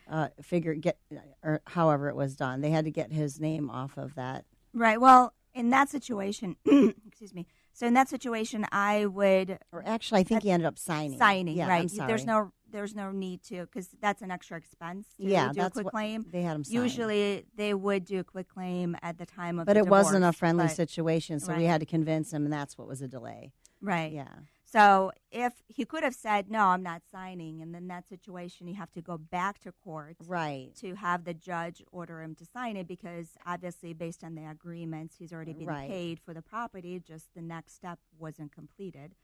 [0.09, 0.97] uh, figure get
[1.43, 2.61] or however it was done.
[2.61, 4.45] They had to get his name off of that.
[4.73, 4.99] Right.
[4.99, 6.57] Well, in that situation,
[7.07, 7.47] excuse me.
[7.73, 11.17] So in that situation, I would, or actually, I think he ended up signing.
[11.17, 11.91] Signing, Yeah, right?
[11.93, 15.07] There's no, there's no need to because that's an extra expense.
[15.17, 16.25] To Yeah, do that's a quick what- claim.
[16.31, 16.73] they had him sign.
[16.81, 19.65] Usually, they would do a quick claim at the time of.
[19.65, 22.77] But it wasn't a friendly but- situation, so we had to convince him, and that's
[22.77, 23.53] what was a delay.
[23.81, 24.11] Right.
[24.11, 24.27] Yeah.
[24.67, 28.73] So if he could have said no, I'm not signing, and then that situation, you
[28.75, 32.75] have to go back to court, right, to have the judge order him to sign
[32.75, 35.89] it because obviously, based on the agreements, he's already been Right.
[35.89, 36.99] paid for the property.
[36.99, 39.15] Just the next step wasn't completed.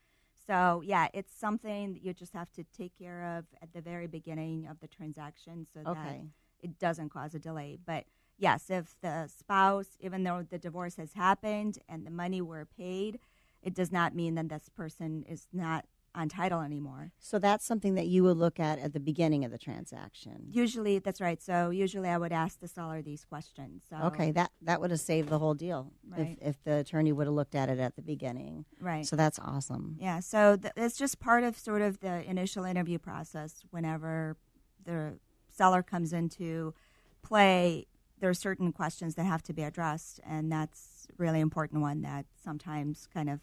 [0.52, 4.08] So yeah, it's something that you just have to take care of at the very
[4.08, 6.20] beginning of the transaction, so that
[6.62, 7.78] it doesn't cause a delay.
[7.86, 8.04] But
[8.38, 13.20] yes, if the spouse, even though the divorce has happened and the money were paid,
[13.64, 17.12] it does not mean that this person is not on title anymore.
[17.20, 20.48] So that's something that you would look at at the beginning of the transaction.
[20.50, 21.42] Usually, that's right.
[21.42, 23.84] So usually, I would ask the seller these questions.
[23.90, 26.38] So, Okay, that that would have saved the whole deal Right.
[26.42, 28.66] if if the attorney would have looked at it at the beginning.
[28.80, 29.06] Right.
[29.06, 29.96] So that's awesome.
[30.00, 33.64] Yeah, so th- it's just part of sort of the initial interview process.
[33.72, 34.36] Whenever
[34.84, 35.20] the
[35.50, 36.74] seller comes into
[37.22, 37.88] play,
[38.20, 42.26] there are certain questions that have to be addressed, and that's really important one that
[42.36, 43.40] sometimes kind of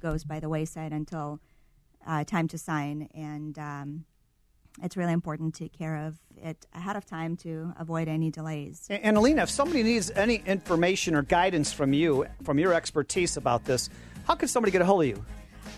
[0.00, 1.40] goes by the wayside until
[2.08, 3.08] uh, time to sign.
[3.14, 4.04] And um,
[4.82, 8.86] it's really important to take care of it ahead of time to avoid any delays.
[8.90, 13.36] And, and Alina, if somebody needs any information or guidance from you, from your expertise
[13.36, 13.90] about this,
[14.26, 15.24] how can somebody get a hold of you?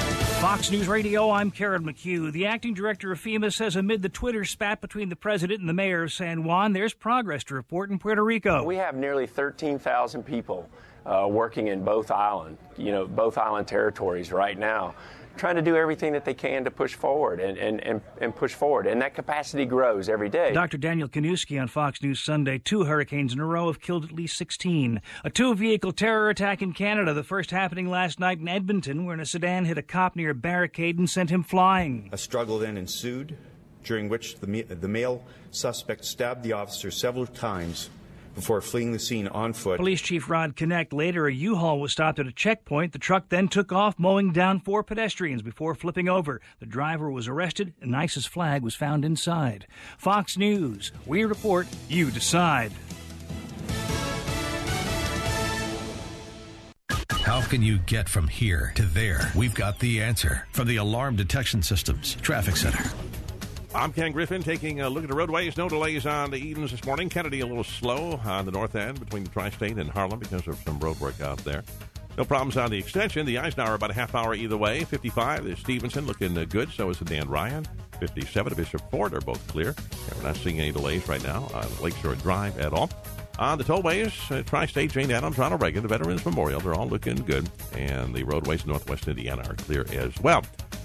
[0.44, 2.30] Fox News Radio, I'm Karen McHugh.
[2.30, 5.74] The acting director of FEMA says amid the Twitter spat between the president and the
[5.74, 8.62] mayor of San Juan, there's progress to report in Puerto Rico.
[8.62, 10.70] We have nearly 13,000 people
[11.06, 14.96] uh, working in both island, you know, both island territories right now,
[15.38, 18.54] trying to do everything that they can to push forward and, and, and, and push
[18.54, 18.88] forward.
[18.88, 20.54] And that capacity grows every day.
[20.54, 20.78] Dr.
[20.78, 22.58] Daniel Kaniewski on Fox News Sunday.
[22.60, 25.02] Two hurricanes in a row have killed at least 16.
[25.24, 29.20] A two vehicle terror attack in Canada, the first happening last night in Edmonton, where
[29.20, 32.10] a sedan hit a cop near a barricade and sent him flying.
[32.12, 33.38] A struggle then ensued,
[33.84, 37.90] during which the, the male suspect stabbed the officer several times
[38.36, 39.78] before fleeing the scene on foot.
[39.78, 40.94] Police Chief Rod Knecht.
[40.94, 42.94] Later, a U-Haul was stopped at a checkpoint.
[42.94, 46.42] The truck then took off, mowing down four pedestrians before flipping over.
[46.60, 49.68] The driver was arrested, and ISIS flag was found inside.
[49.98, 50.92] Fox News.
[51.06, 52.72] We report, you decide.
[57.24, 59.32] How can you get from here to there?
[59.36, 62.84] We've got the answer from the Alarm Detection Systems Traffic Center.
[63.76, 65.58] I'm Ken Griffin taking a look at the roadways.
[65.58, 67.10] No delays on the Edens this morning.
[67.10, 70.48] Kennedy a little slow on the north end between the tri state and Harlem because
[70.48, 71.64] of some road work out there.
[72.16, 73.26] No problems on the extension.
[73.26, 74.84] The Eisenhower about a half hour either way.
[74.84, 76.70] 55 is Stevenson looking good.
[76.70, 77.66] So is the Dan Ryan.
[78.00, 79.70] 57 to Bishop Ford are both clear.
[79.70, 82.92] And we're not seeing any delays right now on Lakeshore Drive at all.
[83.40, 86.88] On the tollways, uh, Tri State, Jane Addams, Ronald Reagan, the Veterans Memorial, they're all
[86.88, 87.50] looking good.
[87.76, 90.44] And the roadways in northwest Indiana are clear as well.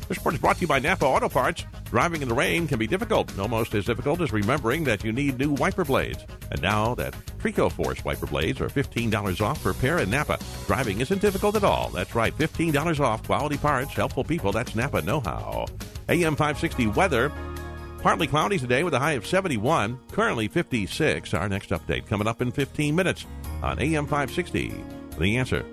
[0.08, 1.66] This report is brought to you by Napa Auto Parts.
[1.84, 5.38] Driving in the rain can be difficult, almost as difficult as remembering that you need
[5.38, 6.24] new wiper blades.
[6.50, 10.38] And now that Trico Force wiper blades are $15 off per pair in Napa.
[10.66, 11.90] Driving isn't difficult at all.
[11.90, 14.50] That's right, $15 off quality parts, helpful people.
[14.50, 15.66] That's Napa know how.
[16.08, 17.30] AM 560 weather.
[18.00, 21.34] Partly cloudy today with a high of 71, currently 56.
[21.34, 23.26] Our next update coming up in 15 minutes
[23.62, 24.72] on AM 560.
[25.18, 25.66] The answer.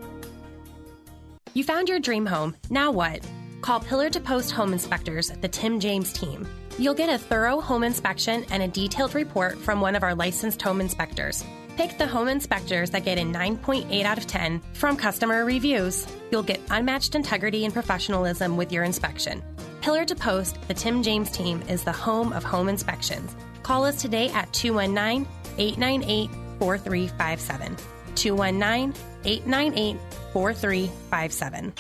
[1.54, 2.54] You found your dream home.
[2.70, 3.26] Now what?
[3.66, 6.48] Call Pillar to Post Home Inspectors, the Tim James team.
[6.78, 10.62] You'll get a thorough home inspection and a detailed report from one of our licensed
[10.62, 11.44] home inspectors.
[11.76, 16.06] Pick the home inspectors that get a 9.8 out of 10 from customer reviews.
[16.32, 19.42] You'll get unmatched integrity and professionalism with your inspection.
[19.82, 23.36] Pillar to Post, the Tim James team is the home of home inspections.
[23.64, 27.78] Call us today at 219 898 4357.
[28.14, 28.94] 219
[29.26, 29.98] 898
[30.34, 31.74] 4357.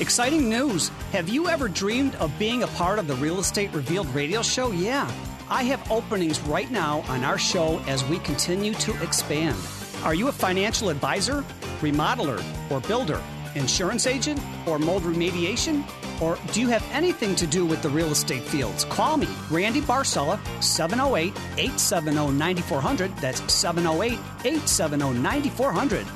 [0.00, 0.88] Exciting news!
[1.12, 4.72] Have you ever dreamed of being a part of the Real Estate Revealed radio show?
[4.72, 5.10] Yeah.
[5.48, 9.56] I have openings right now on our show as we continue to expand.
[10.02, 11.44] Are you a financial advisor,
[11.80, 13.20] remodeler, or builder,
[13.54, 15.84] insurance agent, or mold remediation?
[16.20, 18.84] Or do you have anything to do with the real estate fields?
[18.84, 23.16] Call me, Randy Barcella, 708 870 9400.
[23.18, 26.06] That's 708 870 9400.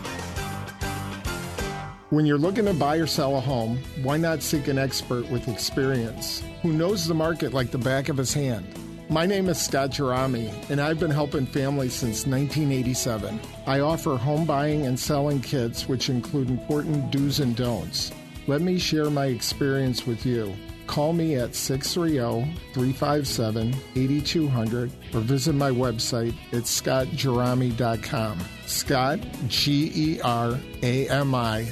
[2.10, 5.46] When you're looking to buy or sell a home, why not seek an expert with
[5.46, 8.66] experience who knows the market like the back of his hand?
[9.10, 13.38] My name is Scott Jerami, and I've been helping families since 1987.
[13.66, 18.10] I offer home buying and selling kits, which include important do's and don'ts.
[18.46, 20.54] Let me share my experience with you.
[20.86, 28.38] Call me at 630 357 8200 or visit my website at scottjerami.com.
[28.64, 31.70] Scott, G E R A M I.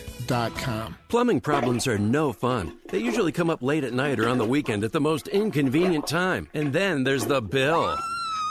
[1.08, 2.78] Plumbing problems are no fun.
[2.88, 6.06] They usually come up late at night or on the weekend at the most inconvenient
[6.06, 6.48] time.
[6.54, 7.98] And then there's the bill.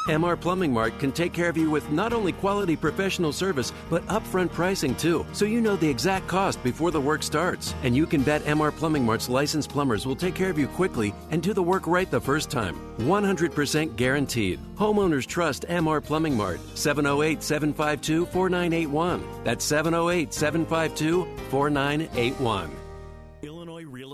[0.08, 4.06] MR Plumbing Mart can take care of you with not only quality professional service, but
[4.06, 7.74] upfront pricing too, so you know the exact cost before the work starts.
[7.82, 11.12] And you can bet MR Plumbing Mart's licensed plumbers will take care of you quickly
[11.32, 12.76] and do the work right the first time.
[13.00, 14.60] 100% guaranteed.
[14.76, 16.60] Homeowners trust MR Plumbing Mart.
[16.76, 19.44] 708 752 4981.
[19.44, 22.85] That's 708 752 4981.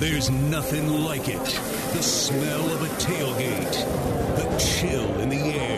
[0.00, 1.44] There's nothing like it.
[1.92, 3.84] The smell of a tailgate,
[4.34, 5.76] the chill in the air,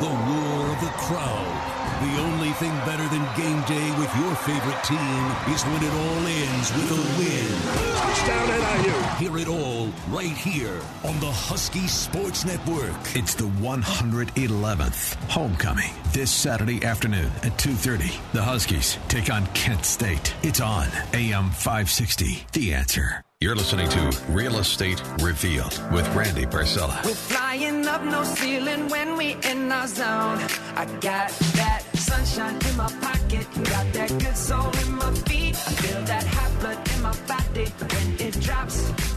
[0.00, 1.76] the roar of the crowd.
[2.02, 6.26] The only thing better than game day with your favorite team is when it all
[6.26, 7.46] ends with a win.
[7.94, 8.98] Touchdown NIU!
[9.18, 12.96] Hear it all right here on the Husky Sports Network.
[13.14, 18.18] It's the 111th homecoming this Saturday afternoon at 2:30.
[18.32, 20.34] The Huskies take on Kent State.
[20.42, 22.46] It's on AM 560.
[22.52, 23.22] The answer.
[23.42, 27.02] You're listening to Real Estate Revealed with Randy Barcella.
[27.06, 30.38] We're flying up no ceiling when we in our zone.
[30.76, 35.56] I got that sunshine in my pocket, got that good soul in my feet.
[35.56, 39.09] I feel that hot blood in my body when it drops.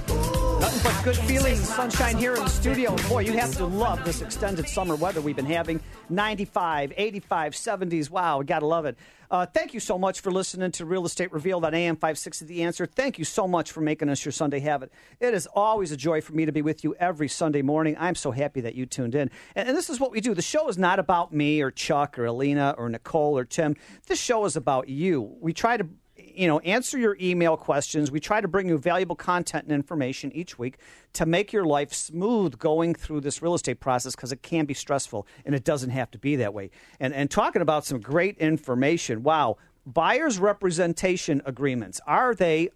[0.63, 2.95] Nothing but good feeling, sunshine here in the studio.
[3.09, 8.09] Boy, you have to love this extended summer weather we've been having 95, 85, 70s.
[8.09, 8.97] Wow, we got to love it.
[9.29, 12.63] Uh, thank you so much for listening to Real Estate Revealed on AM 560 The
[12.63, 12.85] Answer.
[12.85, 14.93] Thank you so much for making us your Sunday habit.
[15.19, 17.97] It is always a joy for me to be with you every Sunday morning.
[17.99, 19.31] I'm so happy that you tuned in.
[19.57, 20.33] And, and this is what we do.
[20.33, 23.75] The show is not about me or Chuck or Alina or Nicole or Tim.
[24.07, 25.35] This show is about you.
[25.41, 25.89] We try to
[26.35, 28.11] you know, answer your email questions.
[28.11, 30.77] We try to bring you valuable content and information each week
[31.13, 34.73] to make your life smooth going through this real estate process because it can be
[34.73, 36.71] stressful and it doesn't have to be that way.
[36.99, 39.23] And and talking about some great information.
[39.23, 42.01] Wow, buyers representation agreements.
[42.07, 42.69] Are they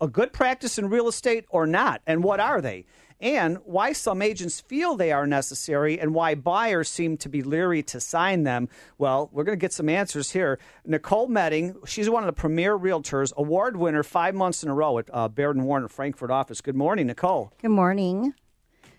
[0.00, 2.02] a good practice in real estate or not?
[2.06, 2.84] And what are they?
[3.22, 7.80] And why some agents feel they are necessary and why buyers seem to be leery
[7.84, 8.68] to sign them.
[8.98, 10.58] Well, we're going to get some answers here.
[10.84, 14.98] Nicole Medding, she's one of the premier realtors, award winner five months in a row
[14.98, 16.60] at uh, Baird and Warner Frankfort office.
[16.60, 17.52] Good morning, Nicole.
[17.62, 18.34] Good morning.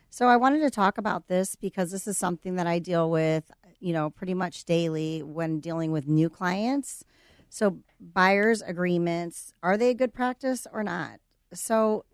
[0.09, 3.51] So I wanted to talk about this because this is something that I deal with,
[3.81, 7.03] you know, pretty much daily when dealing with new clients.
[7.49, 11.19] So buyers agreements, are they a good practice or not?
[11.53, 12.05] So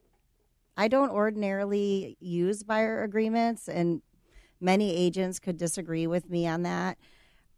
[0.79, 4.01] I don't ordinarily use buyer agreements and
[4.61, 6.97] many agents could disagree with me on that.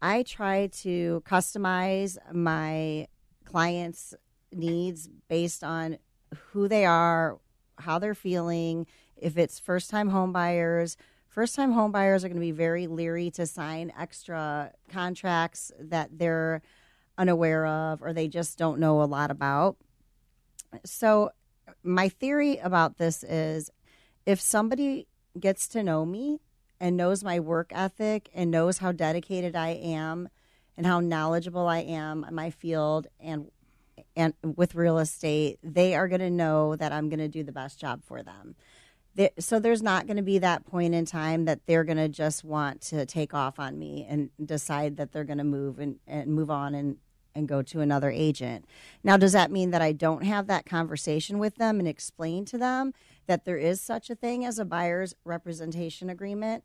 [0.01, 3.07] I try to customize my
[3.45, 4.15] clients'
[4.51, 5.99] needs based on
[6.47, 7.37] who they are,
[7.77, 8.87] how they're feeling.
[9.15, 12.87] If it's first time home buyers, first time home buyers are going to be very
[12.87, 16.63] leery to sign extra contracts that they're
[17.19, 19.77] unaware of or they just don't know a lot about.
[20.83, 21.29] So,
[21.83, 23.69] my theory about this is
[24.25, 25.07] if somebody
[25.39, 26.39] gets to know me
[26.79, 30.29] and knows my work ethic and knows how dedicated I am
[30.77, 33.49] and how knowledgeable I am in my field and
[34.15, 37.51] and with real estate, they are going to know that I'm going to do the
[37.51, 38.55] best job for them.
[39.15, 42.09] There- So there's not going to be that point in time that they're going to
[42.09, 45.99] just want to take off on me and decide that they're going to move and,
[46.07, 46.97] and move on and,
[47.35, 48.65] and go to another agent.
[49.03, 52.57] Now, does that mean that I don't have that conversation with them and explain to
[52.57, 52.93] them
[53.27, 56.63] that there is such a thing as a buyer's representation agreement?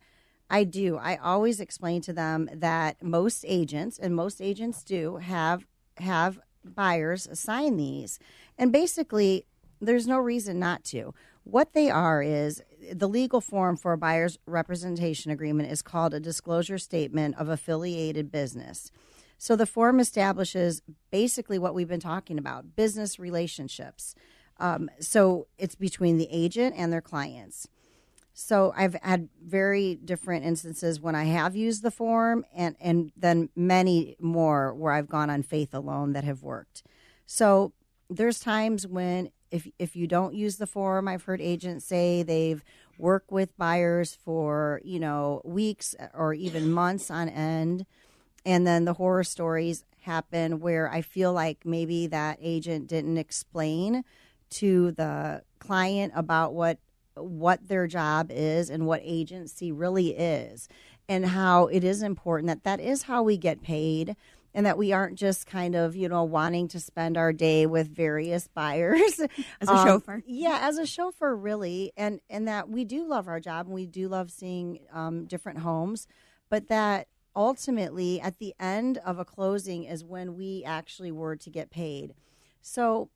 [0.49, 0.97] I do.
[0.97, 5.67] I always explain to them that most agents, and most agents do, have
[5.99, 8.19] have buyers sign these.
[8.59, 9.47] And basically,
[9.81, 11.15] there's no reason not to.
[11.45, 16.21] What they are is the legal form for a buyer's representation agreement is called a
[16.21, 18.91] disclosure statement of affiliated business.
[19.39, 24.15] So the form establishes basically what we've been talking about business relationships.
[24.59, 27.69] Um, so it's between the agent and their clients.
[28.39, 33.49] So I've had very different instances when I have used the form, and and then
[33.57, 36.83] many more where I've gone on faith alone that have worked.
[37.25, 37.73] So
[38.11, 42.63] there's times when if if you don't use the form, I've heard agents say they've
[42.99, 47.87] worked with buyers for you know weeks or even months on end,
[48.47, 54.05] and then the horror stories happen where I feel like maybe that agent didn't explain
[54.51, 56.79] to the client about what
[57.17, 60.69] what their job is and what agency really is
[61.09, 64.15] and how it is important that that is how we get paid
[64.55, 67.89] and that we aren't just kind of you know wanting to spend our day with
[67.89, 69.19] various buyers
[69.61, 70.23] As a chauffeur.
[70.27, 73.87] yeah as a chauffeur really and and that we do love our job and we
[73.87, 76.07] do love seeing um, different homes
[76.51, 81.51] but that ultimately at the end of a closing is when we actually were to
[81.51, 82.15] get paid
[82.67, 83.11] so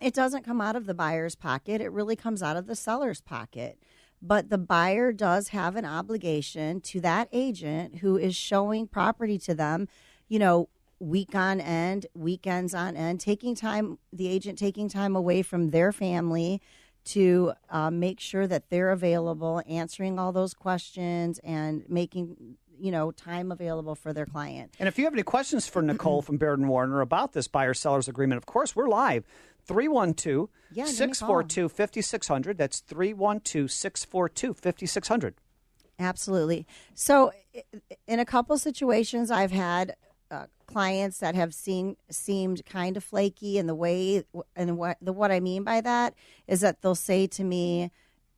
[0.00, 3.20] it doesn't come out of the buyer's pocket, it really comes out of the seller's
[3.20, 3.78] pocket.
[4.22, 9.54] But the buyer does have an obligation to that agent who is showing property to
[9.54, 9.88] them,
[10.28, 10.68] you know,
[11.00, 15.92] week on end, weekends on end, taking time, the agent taking time away from their
[15.92, 16.60] family
[17.04, 23.10] to uh, make sure that they're available, answering all those questions and making you know
[23.10, 24.74] time available for their client.
[24.78, 27.74] And if you have any questions for Nicole from Baird and Warner about this buyer
[27.74, 29.24] sellers agreement, of course, we're live.
[29.66, 32.56] 312 Yeah, give me a 642 5600.
[32.56, 35.34] That's 312 642 5600.
[35.98, 36.66] Absolutely.
[36.94, 37.32] So,
[38.06, 39.96] in a couple situations, I've had
[40.30, 44.24] uh, clients that have seen seemed kind of flaky, and the way
[44.54, 46.14] and what the what I mean by that
[46.46, 47.90] is that they'll say to me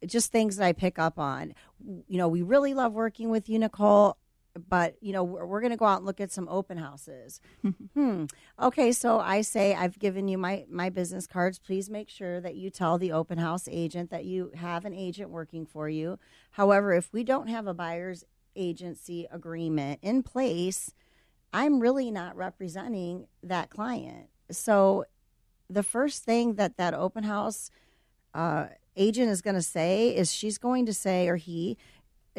[0.07, 1.55] just things that I pick up on.
[2.09, 4.17] You know, we really love working with you, Nicole.
[4.69, 7.41] But you know we're, we're going to go out and look at some open houses.
[7.95, 8.25] hmm.
[8.61, 11.59] Okay, so I say I've given you my my business cards.
[11.59, 15.31] Please make sure that you tell the open house agent that you have an agent
[15.31, 16.19] working for you.
[16.53, 18.25] However, if we don't have a buyer's
[18.57, 20.93] agency agreement in place,
[21.53, 24.29] I'm really not representing that client.
[24.51, 25.05] So
[25.69, 27.71] the first thing that that open house
[28.35, 31.77] uh, agent is going to say is she's going to say or he,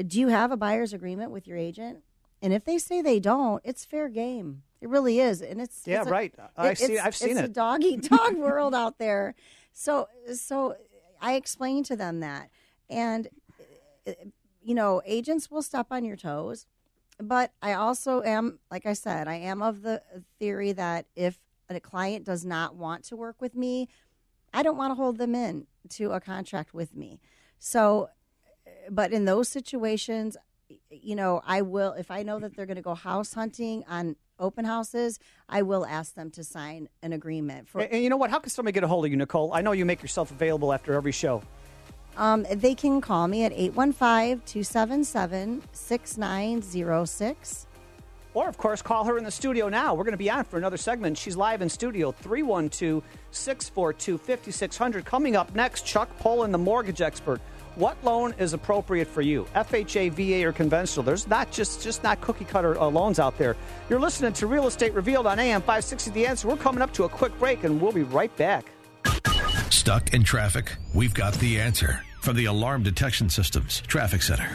[0.08, 2.00] do you have a buyer's agreement with your agent?
[2.42, 4.64] And if they say they don't, it's fair game.
[4.82, 6.34] It really is, and it's Yeah, it's a- right.
[6.58, 7.54] I it- see- I've seen it's a it.
[7.54, 9.36] dog eat dog world out there.
[9.74, 10.76] So so
[11.22, 12.50] I explained to them that,
[12.90, 13.28] and
[14.08, 14.14] uh,
[14.64, 16.66] you know, agents will step on your toes,
[17.20, 20.02] but I also am, like I said, I am of the
[20.40, 21.38] theory that if
[21.70, 23.88] a client does not want to work with me,
[24.54, 27.20] I don't want to hold them in to a contract with me.
[27.60, 28.10] So,
[28.90, 30.38] but in those situations,
[30.90, 34.16] you know, I will, if I know that they're going to go house hunting on
[34.40, 37.82] open houses, I will ask them to sign an agreement for.
[37.82, 38.30] And, and you know what?
[38.30, 39.54] How can somebody get a hold of you, Nicole?
[39.54, 41.44] I know you make yourself available after every show.
[42.18, 47.68] Um, they can call me at 815 277 6906.
[48.34, 49.94] Or, of course, call her in the studio now.
[49.94, 51.18] We're going to be on for another segment.
[51.18, 55.06] She's live in studio, 312 642 5600.
[55.06, 57.42] Coming up next, Chuck Poland, the mortgage expert.
[57.76, 59.48] What loan is appropriate for you?
[59.56, 61.04] FHA, VA, or conventional?
[61.04, 63.56] There's not just, just not cookie cutter uh, loans out there.
[63.90, 66.50] You're listening to Real Estate Revealed on AM 560 The Answer.
[66.50, 68.66] We're coming up to a quick break, and we'll be right back.
[69.70, 70.76] Stuck in traffic?
[70.94, 74.50] We've got the answer from the Alarm Detection Systems Traffic Center.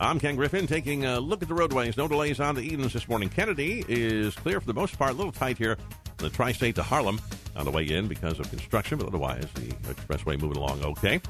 [0.00, 1.96] I'm Ken Griffin taking a look at the roadways.
[1.96, 3.28] No delays on the Edens this morning.
[3.28, 5.12] Kennedy is clear for the most part.
[5.12, 7.20] A little tight here on the tri state to Harlem
[7.54, 11.20] on the way in because of construction, but otherwise the expressway moving along okay.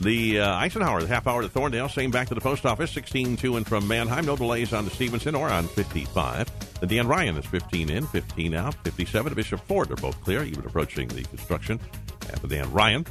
[0.00, 3.36] The uh, Eisenhower, the half hour to Thorndale, same back to the post office, 16
[3.38, 4.26] to and from Mannheim.
[4.26, 6.80] No delays on the Stevenson or on 55.
[6.80, 10.44] The Dan Ryan is 15 in, 15 out, 57 to Bishop Ford are both clear,
[10.44, 11.80] even approaching the construction
[12.32, 13.04] at the Dan Ryan.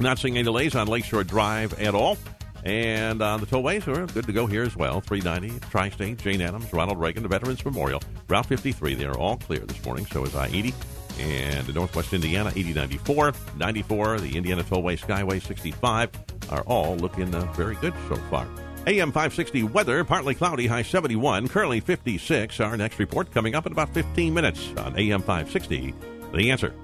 [0.00, 2.16] Not seeing any delays on Lakeshore Drive at all.
[2.64, 5.02] And on the tollways, we're good to go here as well.
[5.02, 8.94] 390, Tri State, Jane Addams, Ronald Reagan, the Veterans Memorial, Route 53.
[8.94, 10.06] They are all clear this morning.
[10.06, 10.72] So is I 80.
[11.18, 16.10] And the Northwest Indiana, 8094, 94, the Indiana Tollway, Skyway 65
[16.50, 18.46] are all looking uh, very good so far.
[18.86, 22.60] AM 560 weather, partly cloudy, high 71, currently 56.
[22.60, 25.94] Our next report coming up in about 15 minutes on AM 560.
[26.32, 26.74] The answer.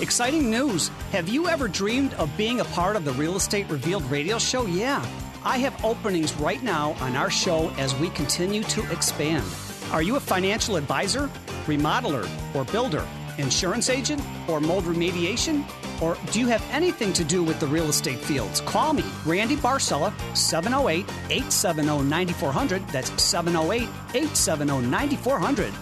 [0.00, 0.88] Exciting news!
[1.12, 4.66] Have you ever dreamed of being a part of the Real Estate Revealed radio show?
[4.66, 5.04] Yeah.
[5.44, 9.44] I have openings right now on our show as we continue to expand.
[9.92, 11.28] Are you a financial advisor,
[11.66, 13.04] remodeler, or builder,
[13.38, 15.64] insurance agent, or mold remediation?
[16.00, 18.60] Or do you have anything to do with the real estate fields?
[18.60, 22.86] Call me, Randy Barcella, 708 870 9400.
[22.88, 23.82] That's 708
[24.14, 25.72] 870 9400.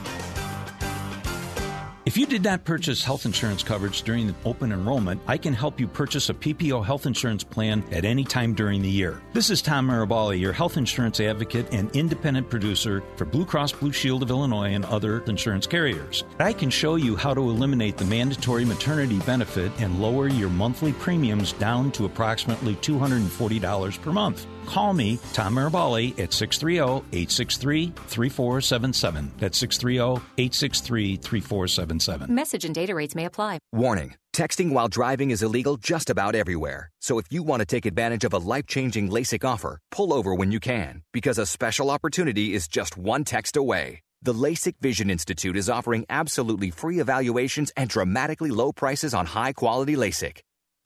[2.09, 5.79] If you did not purchase health insurance coverage during the open enrollment, I can help
[5.79, 9.21] you purchase a PPO health insurance plan at any time during the year.
[9.35, 13.93] This is Tom Marabali, your health insurance advocate and independent producer for Blue Cross Blue
[13.93, 16.25] Shield of Illinois and other insurance carriers.
[16.39, 20.95] I can show you how to eliminate the mandatory maternity benefit and lower your monthly
[20.95, 24.47] premiums down to approximately $240 per month.
[24.69, 29.31] Call me, Tom Marabali, at 630-863-3477.
[29.39, 32.29] That's 630-863-3477.
[32.29, 33.61] Message and data rates may apply.
[33.73, 36.91] Warning texting while driving is illegal just about everywhere.
[37.01, 40.33] So if you want to take advantage of a life changing LASIK offer, pull over
[40.33, 44.03] when you can, because a special opportunity is just one text away.
[44.23, 49.55] The LASIK Vision Institute is offering absolutely free evaluations and dramatically low prices on high
[49.55, 50.39] quality LASIK.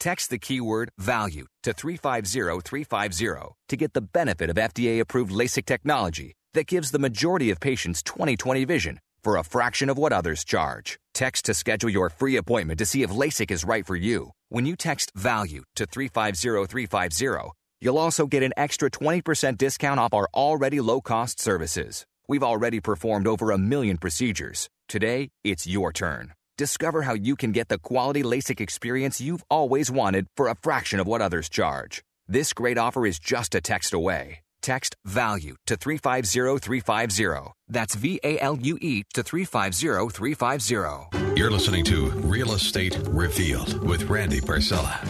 [0.02, 6.34] Text the keyword value to 350350 to get the benefit of FDA approved LASIK technology
[6.54, 10.98] that gives the majority of patients 20/20 vision for a fraction of what others charge.
[11.14, 14.32] Text to schedule your free appointment to see if LASIK is right for you.
[14.48, 20.28] When you text VALUE to 350350, you'll also get an extra 20% discount off our
[20.34, 22.04] already low cost services.
[22.26, 24.68] We've already performed over a million procedures.
[24.88, 26.34] Today, it's your turn.
[26.62, 31.00] Discover how you can get the quality LASIK experience you've always wanted for a fraction
[31.00, 32.04] of what others charge.
[32.28, 34.38] This great offer is just a text away.
[34.62, 37.54] Text VALUE to 350350.
[37.66, 41.34] That's V A L U E to 350350.
[41.36, 45.00] You're listening to Real Estate Revealed with Randy Barcella.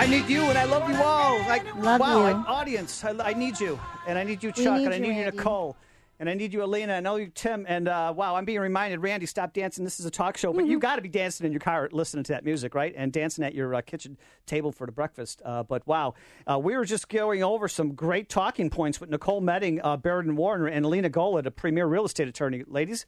[0.00, 1.38] I need you and I love you all.
[1.40, 2.32] Like, Love wow, you.
[2.32, 3.78] like, audience, I, I need you.
[4.06, 5.36] And I need you, Chuck, need and I need you, Randy.
[5.36, 5.76] Nicole.
[6.18, 6.94] And I need you, Alina.
[6.94, 7.66] I know you, Tim.
[7.68, 9.84] And uh, wow, I'm being reminded, Randy, stop dancing.
[9.84, 10.70] This is a talk show, but Mm-hmm.
[10.70, 12.94] you got to be dancing in your car listening to that music, right?
[12.96, 15.42] And dancing at your uh, kitchen table for the breakfast.
[15.44, 16.14] Uh, but wow,
[16.50, 20.30] uh, we were just going over some great talking points with Nicole Medding, uh, Baird
[20.34, 22.64] Warner, and Alina Golod, the premier real estate attorney.
[22.66, 23.04] Ladies?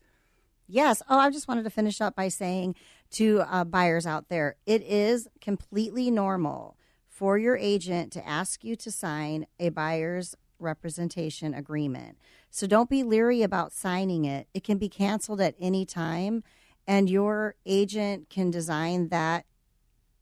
[0.69, 1.01] Yes.
[1.09, 2.75] Oh, I just wanted to finish up by saying
[3.13, 6.77] to uh, buyers out there, it is completely normal
[7.13, 12.17] for your agent to ask you to sign a buyer's representation agreement.
[12.51, 14.49] So don't be leery about signing it.
[14.55, 16.43] It can be canceled at any time,
[16.87, 19.45] and your agent can design that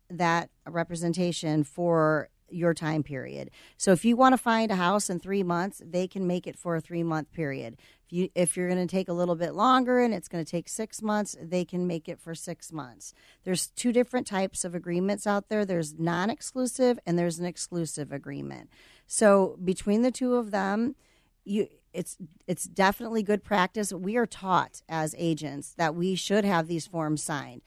[0.09, 3.51] that representation for your time period.
[3.77, 6.59] So if you want to find a house in 3 months, they can make it
[6.59, 7.77] for a 3 month period.
[8.07, 10.51] If you if you're going to take a little bit longer and it's going to
[10.51, 13.15] take 6 months, they can make it for 6 months.
[13.45, 15.65] There's two different types of agreements out there.
[15.65, 18.71] There's non-exclusive and there's an exclusive agreement.
[19.07, 20.97] So between the two of them,
[21.45, 23.93] you it's it's definitely good practice.
[23.93, 27.63] We are taught as agents that we should have these forms signed.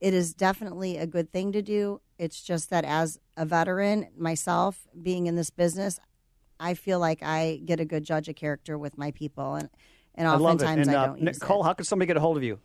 [0.00, 2.00] It is definitely a good thing to do.
[2.18, 6.00] It's just that as a veteran myself, being in this business,
[6.60, 9.68] I feel like I get a good judge of character with my people, and
[10.16, 11.18] and I oftentimes And, I uh, don't.
[11.20, 11.66] use Nicole, it.
[11.66, 12.58] how can somebody get a hold of you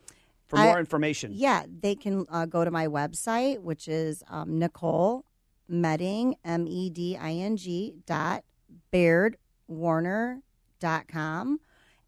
[0.48, 1.32] for I- more information?
[1.36, 5.26] Yeah, they can uh, go to my website, which is um, Nicole
[5.70, 8.44] Medding, M E D I N G dot
[8.92, 10.42] BairdWarner
[10.80, 11.60] dot com.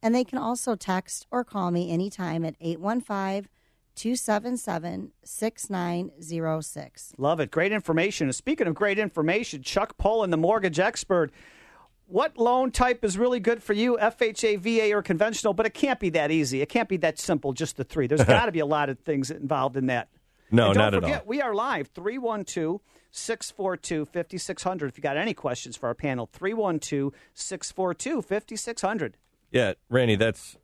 [0.01, 3.47] And they can also text or call me anytime at 815
[3.95, 7.13] 277 6906.
[7.17, 7.51] Love it.
[7.51, 8.27] Great information.
[8.27, 11.31] And speaking of great information, Chuck Poland, the mortgage expert.
[12.07, 15.55] What loan type is really good for you, FHA, VA, or conventional?
[15.55, 16.61] But it can't be that easy.
[16.61, 18.05] It can't be that simple, just the three.
[18.05, 20.09] There's got to be a lot of things involved in that.
[20.51, 21.27] No, don't not at forget, all.
[21.27, 22.79] We are live 312
[23.09, 24.87] 642 5600.
[24.87, 29.17] If you got any questions for our panel, 312 642 5600.
[29.51, 30.57] Yeah, Randy, that's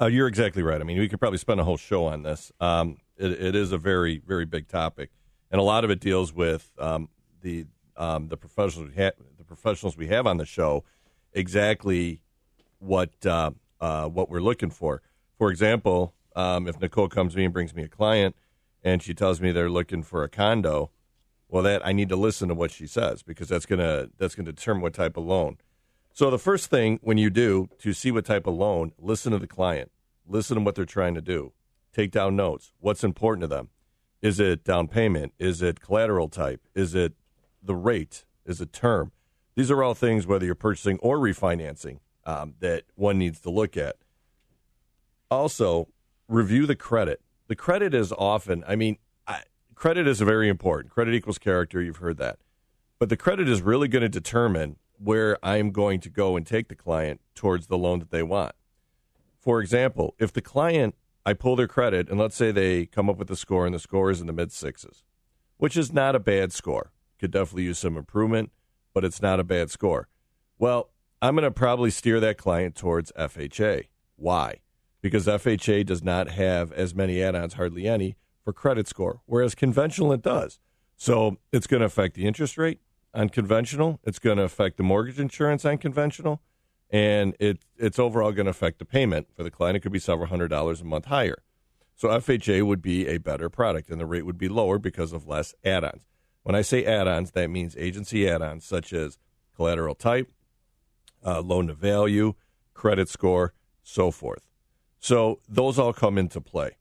[0.00, 0.80] uh, you're exactly right.
[0.80, 2.52] I mean, we could probably spend a whole show on this.
[2.60, 5.10] Um, it, it is a very, very big topic,
[5.50, 7.08] and a lot of it deals with um,
[7.42, 7.66] the
[7.96, 10.84] um, the professionals we ha- the professionals we have on the show.
[11.32, 12.20] Exactly
[12.78, 13.50] what uh,
[13.80, 15.02] uh, what we're looking for.
[15.36, 18.34] For example, um, if Nicole comes to me and brings me a client,
[18.82, 20.90] and she tells me they're looking for a condo,
[21.48, 24.52] well, that I need to listen to what she says because that's gonna that's gonna
[24.52, 25.58] determine what type of loan.
[26.18, 29.38] So the first thing when you do to see what type of loan, listen to
[29.38, 29.92] the client,
[30.26, 31.52] listen to what they're trying to do,
[31.92, 32.72] take down notes.
[32.80, 33.68] What's important to them?
[34.20, 35.32] Is it down payment?
[35.38, 36.60] Is it collateral type?
[36.74, 37.12] Is it
[37.62, 38.24] the rate?
[38.44, 39.12] Is it term?
[39.54, 43.76] These are all things, whether you're purchasing or refinancing, um, that one needs to look
[43.76, 43.94] at.
[45.30, 45.86] Also,
[46.26, 47.20] review the credit.
[47.46, 48.98] The credit is often, I mean,
[49.28, 49.42] I,
[49.76, 50.92] credit is very important.
[50.92, 51.80] Credit equals character.
[51.80, 52.40] You've heard that.
[52.98, 56.68] But the credit is really going to determine where I'm going to go and take
[56.68, 58.52] the client towards the loan that they want.
[59.40, 60.94] For example, if the client,
[61.24, 63.78] I pull their credit, and let's say they come up with a score, and the
[63.78, 65.04] score is in the mid sixes,
[65.56, 66.92] which is not a bad score.
[67.18, 68.50] Could definitely use some improvement,
[68.92, 70.08] but it's not a bad score.
[70.58, 70.90] Well,
[71.20, 73.88] I'm going to probably steer that client towards FHA.
[74.16, 74.60] Why?
[75.00, 79.54] Because FHA does not have as many add ons, hardly any, for credit score, whereas
[79.54, 80.58] conventional it does.
[80.96, 82.80] So it's going to affect the interest rate
[83.14, 84.00] on conventional.
[84.04, 86.40] It's going to affect the mortgage insurance on conventional,
[86.90, 89.76] and it it's overall going to affect the payment for the client.
[89.76, 91.42] It could be several hundred dollars a month higher.
[91.96, 95.26] So FHA would be a better product, and the rate would be lower because of
[95.26, 96.06] less add-ons.
[96.44, 99.18] When I say add-ons, that means agency add-ons such as
[99.56, 100.30] collateral type,
[101.26, 102.34] uh, loan to value,
[102.72, 103.52] credit score,
[103.82, 104.42] so forth.
[105.00, 106.76] So those all come into play.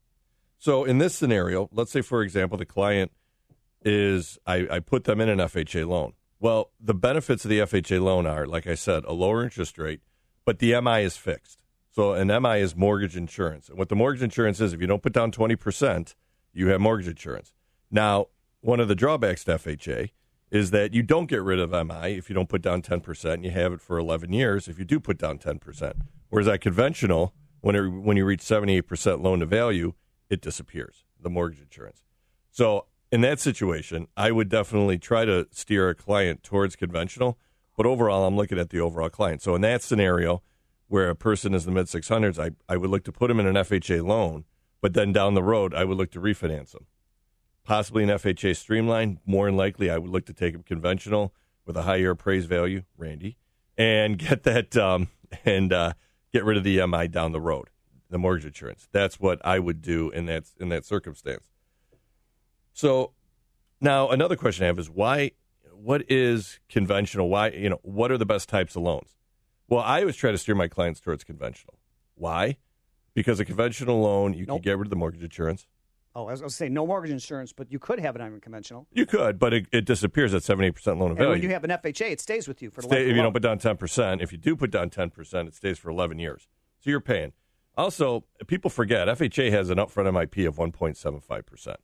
[0.59, 3.11] So in this scenario, let's say, for example, the client
[3.87, 6.11] is I, I put them in an FHA loan.
[6.41, 10.01] Well, the benefits of the FHA loan are, like I said, a lower interest rate,
[10.45, 11.63] but the MI is fixed.
[11.91, 13.69] So an MI is mortgage insurance.
[13.69, 16.15] And what the mortgage insurance is, if you don't put down 20%,
[16.53, 17.53] you have mortgage insurance.
[17.89, 18.27] Now,
[18.59, 20.11] one of the drawbacks to FHA
[20.51, 23.45] is that you don't get rid of MI if you don't put down 10% and
[23.45, 25.93] you have it for 11 years if you do put down 10%.
[26.29, 29.93] Whereas at conventional, when, it, when you reach 78% loan to value,
[30.29, 32.03] it disappears, the mortgage insurance.
[32.51, 37.37] So in that situation, I would definitely try to steer a client towards conventional.
[37.75, 39.41] But overall, I'm looking at the overall client.
[39.41, 40.41] So in that scenario,
[40.87, 43.39] where a person is in the mid 600s, I, I would look to put them
[43.39, 44.45] in an FHA loan,
[44.81, 46.87] but then down the road, I would look to refinance them.
[47.63, 49.19] Possibly an FHA streamline.
[49.25, 51.33] More than likely, I would look to take them conventional
[51.65, 53.37] with a higher appraised value, Randy,
[53.77, 55.09] and get that um,
[55.45, 55.93] and uh,
[56.33, 57.69] get rid of the MI down the road,
[58.09, 58.87] the mortgage insurance.
[58.91, 61.49] That's what I would do in that in that circumstance.
[62.77, 63.13] So
[63.81, 65.31] now another question I have is why
[65.73, 67.27] what is conventional?
[67.27, 69.15] Why you know what are the best types of loans?
[69.67, 71.79] Well, I always try to steer my clients towards conventional.
[72.13, 72.57] Why?
[73.15, 74.57] Because a conventional loan, you Nope.
[74.57, 75.65] can get rid of the mortgage insurance.
[76.13, 78.39] Oh, I was going to say no mortgage insurance, but you could have it on
[78.41, 78.85] conventional.
[78.91, 81.63] You could, but it, it disappears at seventy percent loan of And when you have
[81.63, 83.77] an FHA, it stays with you for the Stay- if you don't put down ten
[83.77, 86.47] percent, if you do put down ten percent, it stays for eleven years.
[86.79, 87.33] So you're paying.
[87.75, 91.79] Also, people forget FHA has an upfront MIP of one point seven five percent,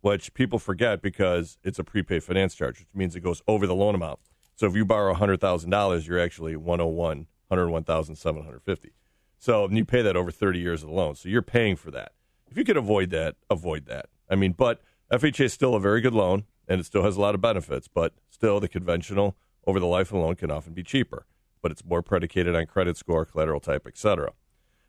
[0.00, 3.74] which people forget because it's a prepaid finance charge, which means it goes over the
[3.74, 4.20] loan amount.
[4.56, 8.16] So if you borrow hundred thousand dollars, you're actually one hundred one hundred one thousand
[8.16, 8.92] seven hundred fifty.
[9.38, 11.14] So and you pay that over thirty years of the loan.
[11.14, 12.12] So you're paying for that.
[12.50, 14.06] If you could avoid that, avoid that.
[14.28, 14.80] I mean, but
[15.12, 17.88] FHA is still a very good loan, and it still has a lot of benefits.
[17.88, 19.36] But still, the conventional
[19.66, 21.26] over the life of the loan can often be cheaper,
[21.62, 24.32] but it's more predicated on credit score, collateral type, etc.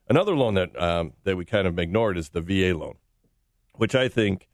[0.10, 2.96] Another loan that um, that we kind of ignored is the VA loan,
[3.76, 4.49] which I think,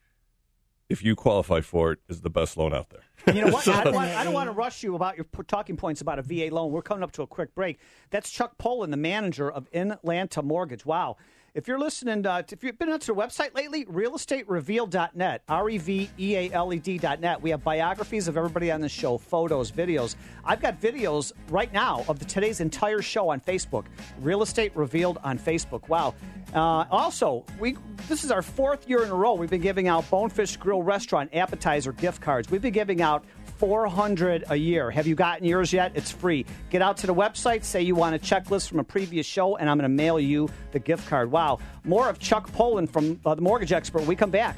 [0.89, 3.33] if you qualify for it, is the best loan out there.
[3.33, 3.63] You know what?
[3.63, 6.19] So- I, don't want, I don't want to rush you about your talking points about
[6.19, 6.71] a VA loan.
[6.71, 7.79] We're coming up to a quick break.
[8.11, 10.85] That's Chuck Poland, the manager of Inlanta Mortgage.
[10.85, 11.17] Wow.
[11.55, 16.09] If you're listening, uh, if you've been onto the website lately, realestatereveal.net, R E V
[16.19, 20.17] E A L E D.net, we have biographies of everybody on the show, photos, videos.
[20.43, 23.85] I've got videos right now of the, today's entire show on Facebook,
[24.19, 25.87] Real Estate Revealed on Facebook.
[25.87, 26.13] Wow.
[26.53, 27.77] Uh, also, we
[28.09, 29.33] this is our fourth year in a row.
[29.33, 32.51] We've been giving out Bonefish Grill Restaurant appetizer gift cards.
[32.51, 33.23] We've been giving out
[33.57, 34.91] 400 a year.
[34.91, 35.91] Have you gotten yours yet?
[35.95, 36.45] It's free.
[36.69, 39.69] Get out to the website, say you want a checklist from a previous show, and
[39.69, 41.31] I'm going to mail you the gift card.
[41.31, 41.59] Wow.
[41.83, 44.05] More of Chuck Poland from uh, the Mortgage Expert.
[44.05, 44.57] We come back.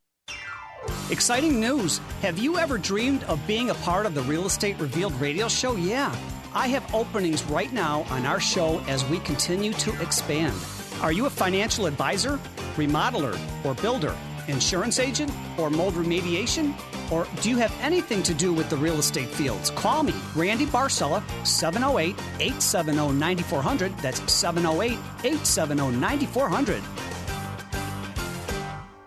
[1.09, 1.99] Exciting news!
[2.21, 5.75] Have you ever dreamed of being a part of the Real Estate Revealed radio show?
[5.75, 6.15] Yeah.
[6.53, 10.53] I have openings right now on our show as we continue to expand.
[11.01, 12.39] Are you a financial advisor,
[12.75, 14.15] remodeler, or builder,
[14.47, 16.73] insurance agent, or mold remediation?
[17.11, 19.69] Or do you have anything to do with the real estate fields?
[19.71, 23.97] Call me, Randy Barcella, 708 870 9400.
[23.97, 24.91] That's 708
[25.23, 26.81] 870 9400.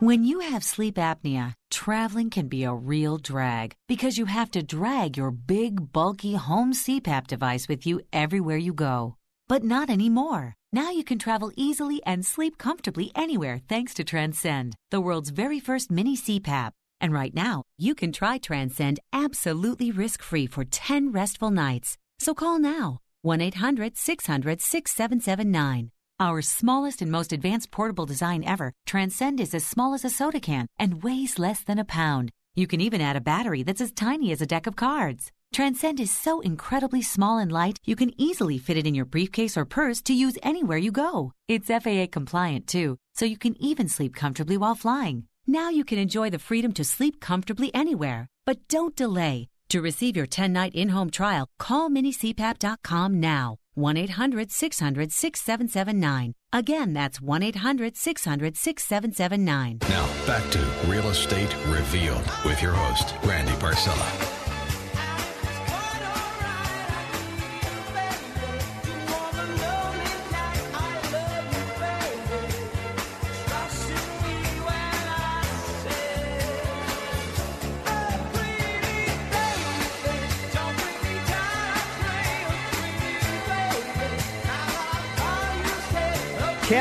[0.00, 4.60] When you have sleep apnea, traveling can be a real drag because you have to
[4.60, 9.14] drag your big, bulky home CPAP device with you everywhere you go.
[9.46, 10.54] But not anymore.
[10.72, 15.60] Now you can travel easily and sleep comfortably anywhere thanks to Transcend, the world's very
[15.60, 16.72] first mini CPAP.
[17.00, 21.96] And right now, you can try Transcend absolutely risk free for 10 restful nights.
[22.18, 25.92] So call now 1 800 600 6779.
[26.20, 30.38] Our smallest and most advanced portable design ever, Transcend is as small as a soda
[30.38, 32.30] can and weighs less than a pound.
[32.54, 35.32] You can even add a battery that's as tiny as a deck of cards.
[35.52, 39.56] Transcend is so incredibly small and light, you can easily fit it in your briefcase
[39.56, 41.32] or purse to use anywhere you go.
[41.48, 45.24] It's FAA compliant too, so you can even sleep comfortably while flying.
[45.48, 48.28] Now you can enjoy the freedom to sleep comfortably anywhere.
[48.46, 49.48] But don't delay.
[49.70, 53.56] To receive your 10 night in home trial, call minicpap.com now.
[53.74, 56.32] 1 800 600 6779.
[56.52, 59.78] Again, that's 1 800 600 6779.
[59.82, 64.33] Now, back to Real Estate Revealed with your host, Randy Barcella.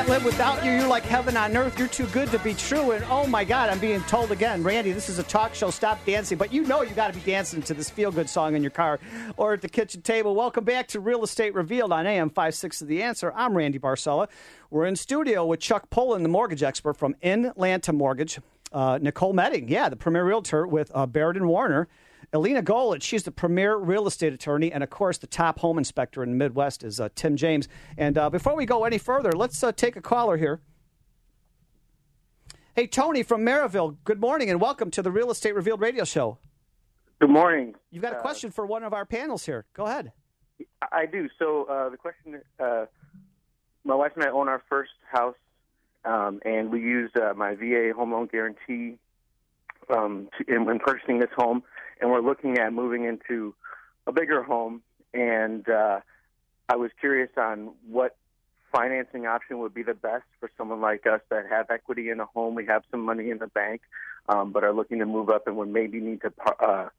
[0.03, 0.71] Can't live without you.
[0.73, 1.79] You're like heaven on earth.
[1.79, 2.91] You're too good to be true.
[2.91, 5.69] And oh my God, I'm being told again, Randy, this is a talk show.
[5.69, 6.37] Stop dancing.
[6.37, 8.69] But you know you got to be dancing to this feel good song in your
[8.69, 8.99] car
[9.37, 10.35] or at the kitchen table.
[10.35, 13.31] Welcome back to Real Estate Revealed on AM 56 of The Answer.
[13.33, 14.27] I'm Randy Barcella.
[14.69, 18.41] We're in studio with Chuck Pullen, the mortgage expert from Inlanta Mortgage.
[18.73, 21.87] Uh, Nicole Medding, yeah, the premier realtor with uh, and Warner.
[22.33, 26.23] Alina Golod, she's the premier real estate attorney, and of course, the top home inspector
[26.23, 27.67] in the Midwest is uh, Tim James.
[27.95, 30.59] And uh, before we go any further, let's uh, take a caller here.
[32.75, 36.39] Hey, Tony from Maryville, good morning and welcome to the Real Estate Revealed radio show.
[37.21, 37.75] Good morning.
[37.91, 39.65] You've got a Uh, question for one of our panels here.
[39.75, 40.11] Go ahead.
[40.91, 41.29] I do.
[41.37, 42.85] So uh, the question: uh,
[43.83, 45.35] My wife and I own our first house,
[46.03, 48.97] um, and we used uh, my VA home loan guarantee
[49.95, 51.61] um, to, in, when purchasing this home,
[52.03, 53.55] and we're looking at moving into
[54.05, 54.81] a bigger home.
[55.13, 56.01] And uh,
[56.67, 58.17] I was curious on what
[58.75, 62.25] financing option would be the best for someone like us that have equity in a
[62.25, 62.55] home.
[62.55, 63.81] We have some money in the bank,
[64.27, 66.89] um, but are looking to move up, and would maybe need to, uh,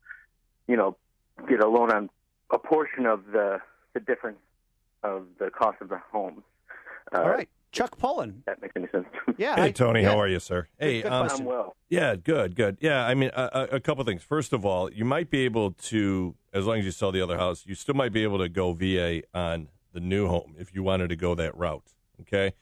[0.67, 0.97] you know,
[1.47, 2.09] get a loan on
[2.51, 3.61] a portion of the
[3.93, 4.39] the difference
[5.03, 6.43] of the cost of the home.
[7.15, 8.43] Uh, All right, Chuck Pullen.
[8.47, 9.07] That makes any sense?
[9.37, 9.57] Yeah.
[9.57, 10.11] Hey, Tony, yeah.
[10.11, 10.69] how are you, sir?
[10.79, 11.29] Hey, good um.
[11.29, 11.75] I'm well.
[11.89, 12.77] Yeah, good, good.
[12.81, 14.23] Yeah, I mean, a, a a couple things.
[14.23, 17.37] First of all, you might be able to, as long as you sell the other
[17.37, 20.85] house, you still might be able to go VA on the new home if you
[20.85, 21.83] wanted to go that route.
[22.21, 22.53] Okay.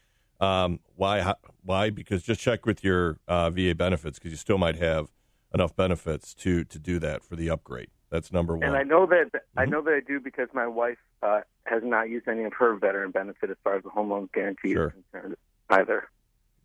[0.41, 1.21] Um, why?
[1.21, 1.91] How- Why?
[1.91, 5.13] Because just check with your uh, VA benefits because you still might have
[5.53, 7.91] enough benefits to to do that for the upgrade.
[8.13, 8.63] That's number one.
[8.65, 9.71] And I know that I Mm-hmm.
[9.73, 13.11] know that I do because my wife uh, has not used any of her veteran
[13.11, 14.89] benefit as far as the home loan guarantee Sure.
[14.89, 15.37] is concerned
[15.71, 16.09] either.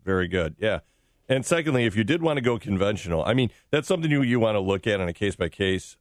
[0.03, 0.55] Very good.
[0.59, 0.79] Yeah.
[1.29, 4.39] And secondly, if you did want to go conventional, I mean, that's something you, you
[4.41, 5.95] want to look at on a case by case,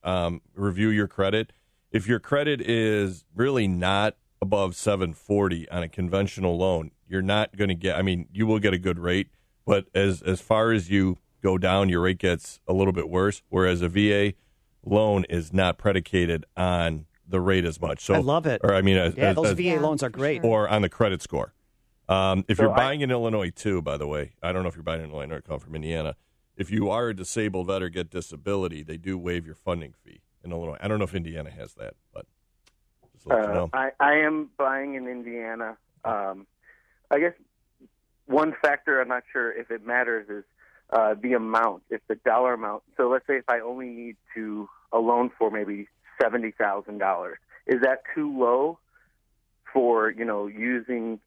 [0.54, 1.52] review your credit.
[1.92, 7.68] If your credit is really not above 740 on a conventional loan, you're not going
[7.68, 9.28] to get, I mean, you will get a good rate,
[9.64, 13.42] but as, as far as you go down, your rate gets a little bit worse.
[13.48, 14.34] Whereas a VA
[14.86, 18.00] loan is not predicated on the rate as much.
[18.00, 18.60] So I love it.
[18.64, 20.44] Or I mean, as, Yeah, as- those as- VA loans are great.
[20.44, 21.52] or on the credit score.
[22.08, 24.68] Um, if So you're I- buying in Illinois too, by the way, I don't know
[24.68, 26.14] if you're buying in Illinois or come from Indiana.
[26.56, 30.20] If you are a disabled vet or get disability, they do waive your funding fee
[30.44, 30.78] in Illinois.
[30.80, 32.26] I don't know if Indiana has that, but
[33.12, 33.70] just to let you Uh, know.
[33.72, 35.76] I, I am buying in Indiana.
[36.04, 36.46] Um,
[37.10, 37.34] I guess
[38.26, 40.44] one factor I'm not sure if it matters is
[40.90, 42.84] uh, the amount, if the dollar amount.
[42.96, 45.88] So let's say if I only need to a loan for maybe
[46.20, 48.78] seventy thousand dollars, is that too low
[49.72, 51.20] for you know using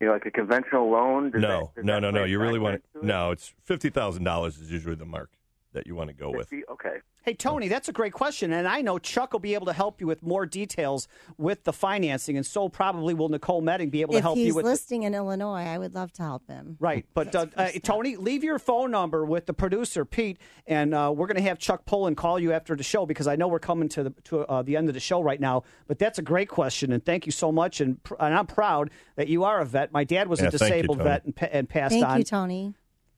[0.00, 1.30] you know like a conventional loan?
[1.30, 2.24] Does No, that- no, no, no.
[2.24, 3.06] You really want to?
[3.06, 5.30] No, it's fifty thousand dollars is usually the mark
[5.76, 6.48] that you want to go into it?
[6.50, 6.64] with.
[6.72, 6.96] Okay.
[7.22, 8.52] Hey, Tony, that's a great question.
[8.52, 11.72] And I know Chuck will be able to help you with more details with the
[11.72, 12.36] financing.
[12.36, 15.02] And so probably will Nicole Medding be able to If help you with the- listing
[15.02, 16.76] in Illinois, I would love to help him.
[16.78, 21.12] Right, but uh, uh, Tony, leave your phone number with the producer Pete, and uh,
[21.14, 23.58] we're going to have Chuck Pullen call you after the show because I know we're
[23.58, 25.64] coming to the to uh, the end of the show right now.
[25.88, 27.80] But that's a great question, and thank you so much.
[27.80, 29.92] And, pr- and I'm proud that you are a vet.
[29.92, 32.10] My dad was Yeah, a thank you, disabled vet and, pa- and passed Thank on.
[32.12, 32.74] Thank you, Tony.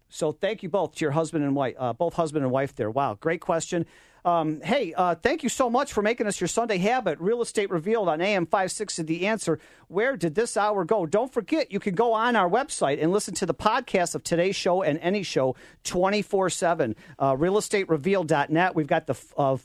[0.09, 2.91] So thank you both to your husband and wife, uh, both husband and wife there.
[2.91, 3.87] Wow, great question.
[4.25, 7.21] Um, hey, uh, thank you so much for making us your Sunday habit.
[7.21, 9.59] Real estate revealed on AM 56 The Answer.
[9.87, 11.07] Where did this hour go?
[11.07, 14.57] Don't forget, you can go on our website and listen to the podcast of today's
[14.57, 16.97] show and any show 24 7.
[17.19, 18.75] Uh, realestaterevealed.net.
[18.75, 19.57] We've got the uh,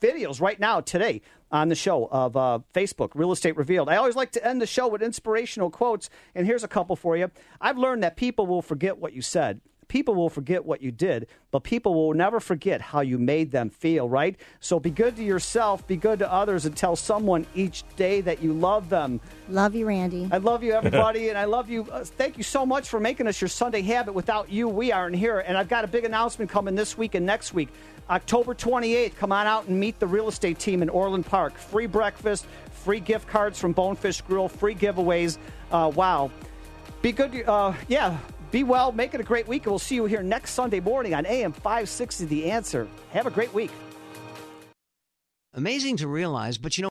[0.00, 3.88] videos right now today on the show of uh, Facebook, Real Estate Revealed.
[3.88, 7.16] I always like to end the show with inspirational quotes, and here's a couple for
[7.16, 7.30] you.
[7.60, 9.60] I've learned that people will forget what you said.
[9.90, 13.70] People will forget what you did, but people will never forget how you made them
[13.70, 14.36] feel, right?
[14.60, 18.40] So be good to yourself, be good to others, and tell someone each day that
[18.40, 19.20] you love them.
[19.48, 20.28] Love you, Randy.
[20.30, 21.88] I love you, everybody, and I love you.
[21.90, 24.12] Uh, thank you so much for making us your Sunday habit.
[24.12, 25.40] Without you, we aren't here.
[25.40, 27.70] And I've got a big announcement coming this week and next week.
[28.08, 31.58] October 28th, come on out and meet the real estate team in Orland Park.
[31.58, 35.36] Free breakfast, free gift cards from Bonefish Grill, free giveaways.
[35.72, 36.30] Uh, wow.
[37.02, 37.42] Be good.
[37.44, 38.18] Uh, yeah.
[38.50, 38.90] Be well.
[38.90, 39.64] Make it a great week.
[39.64, 42.88] And we'll see you here next Sunday morning on AM 560 The Answer.
[43.12, 43.70] Have a great week.
[45.52, 46.88] Amazing to realize, but you know,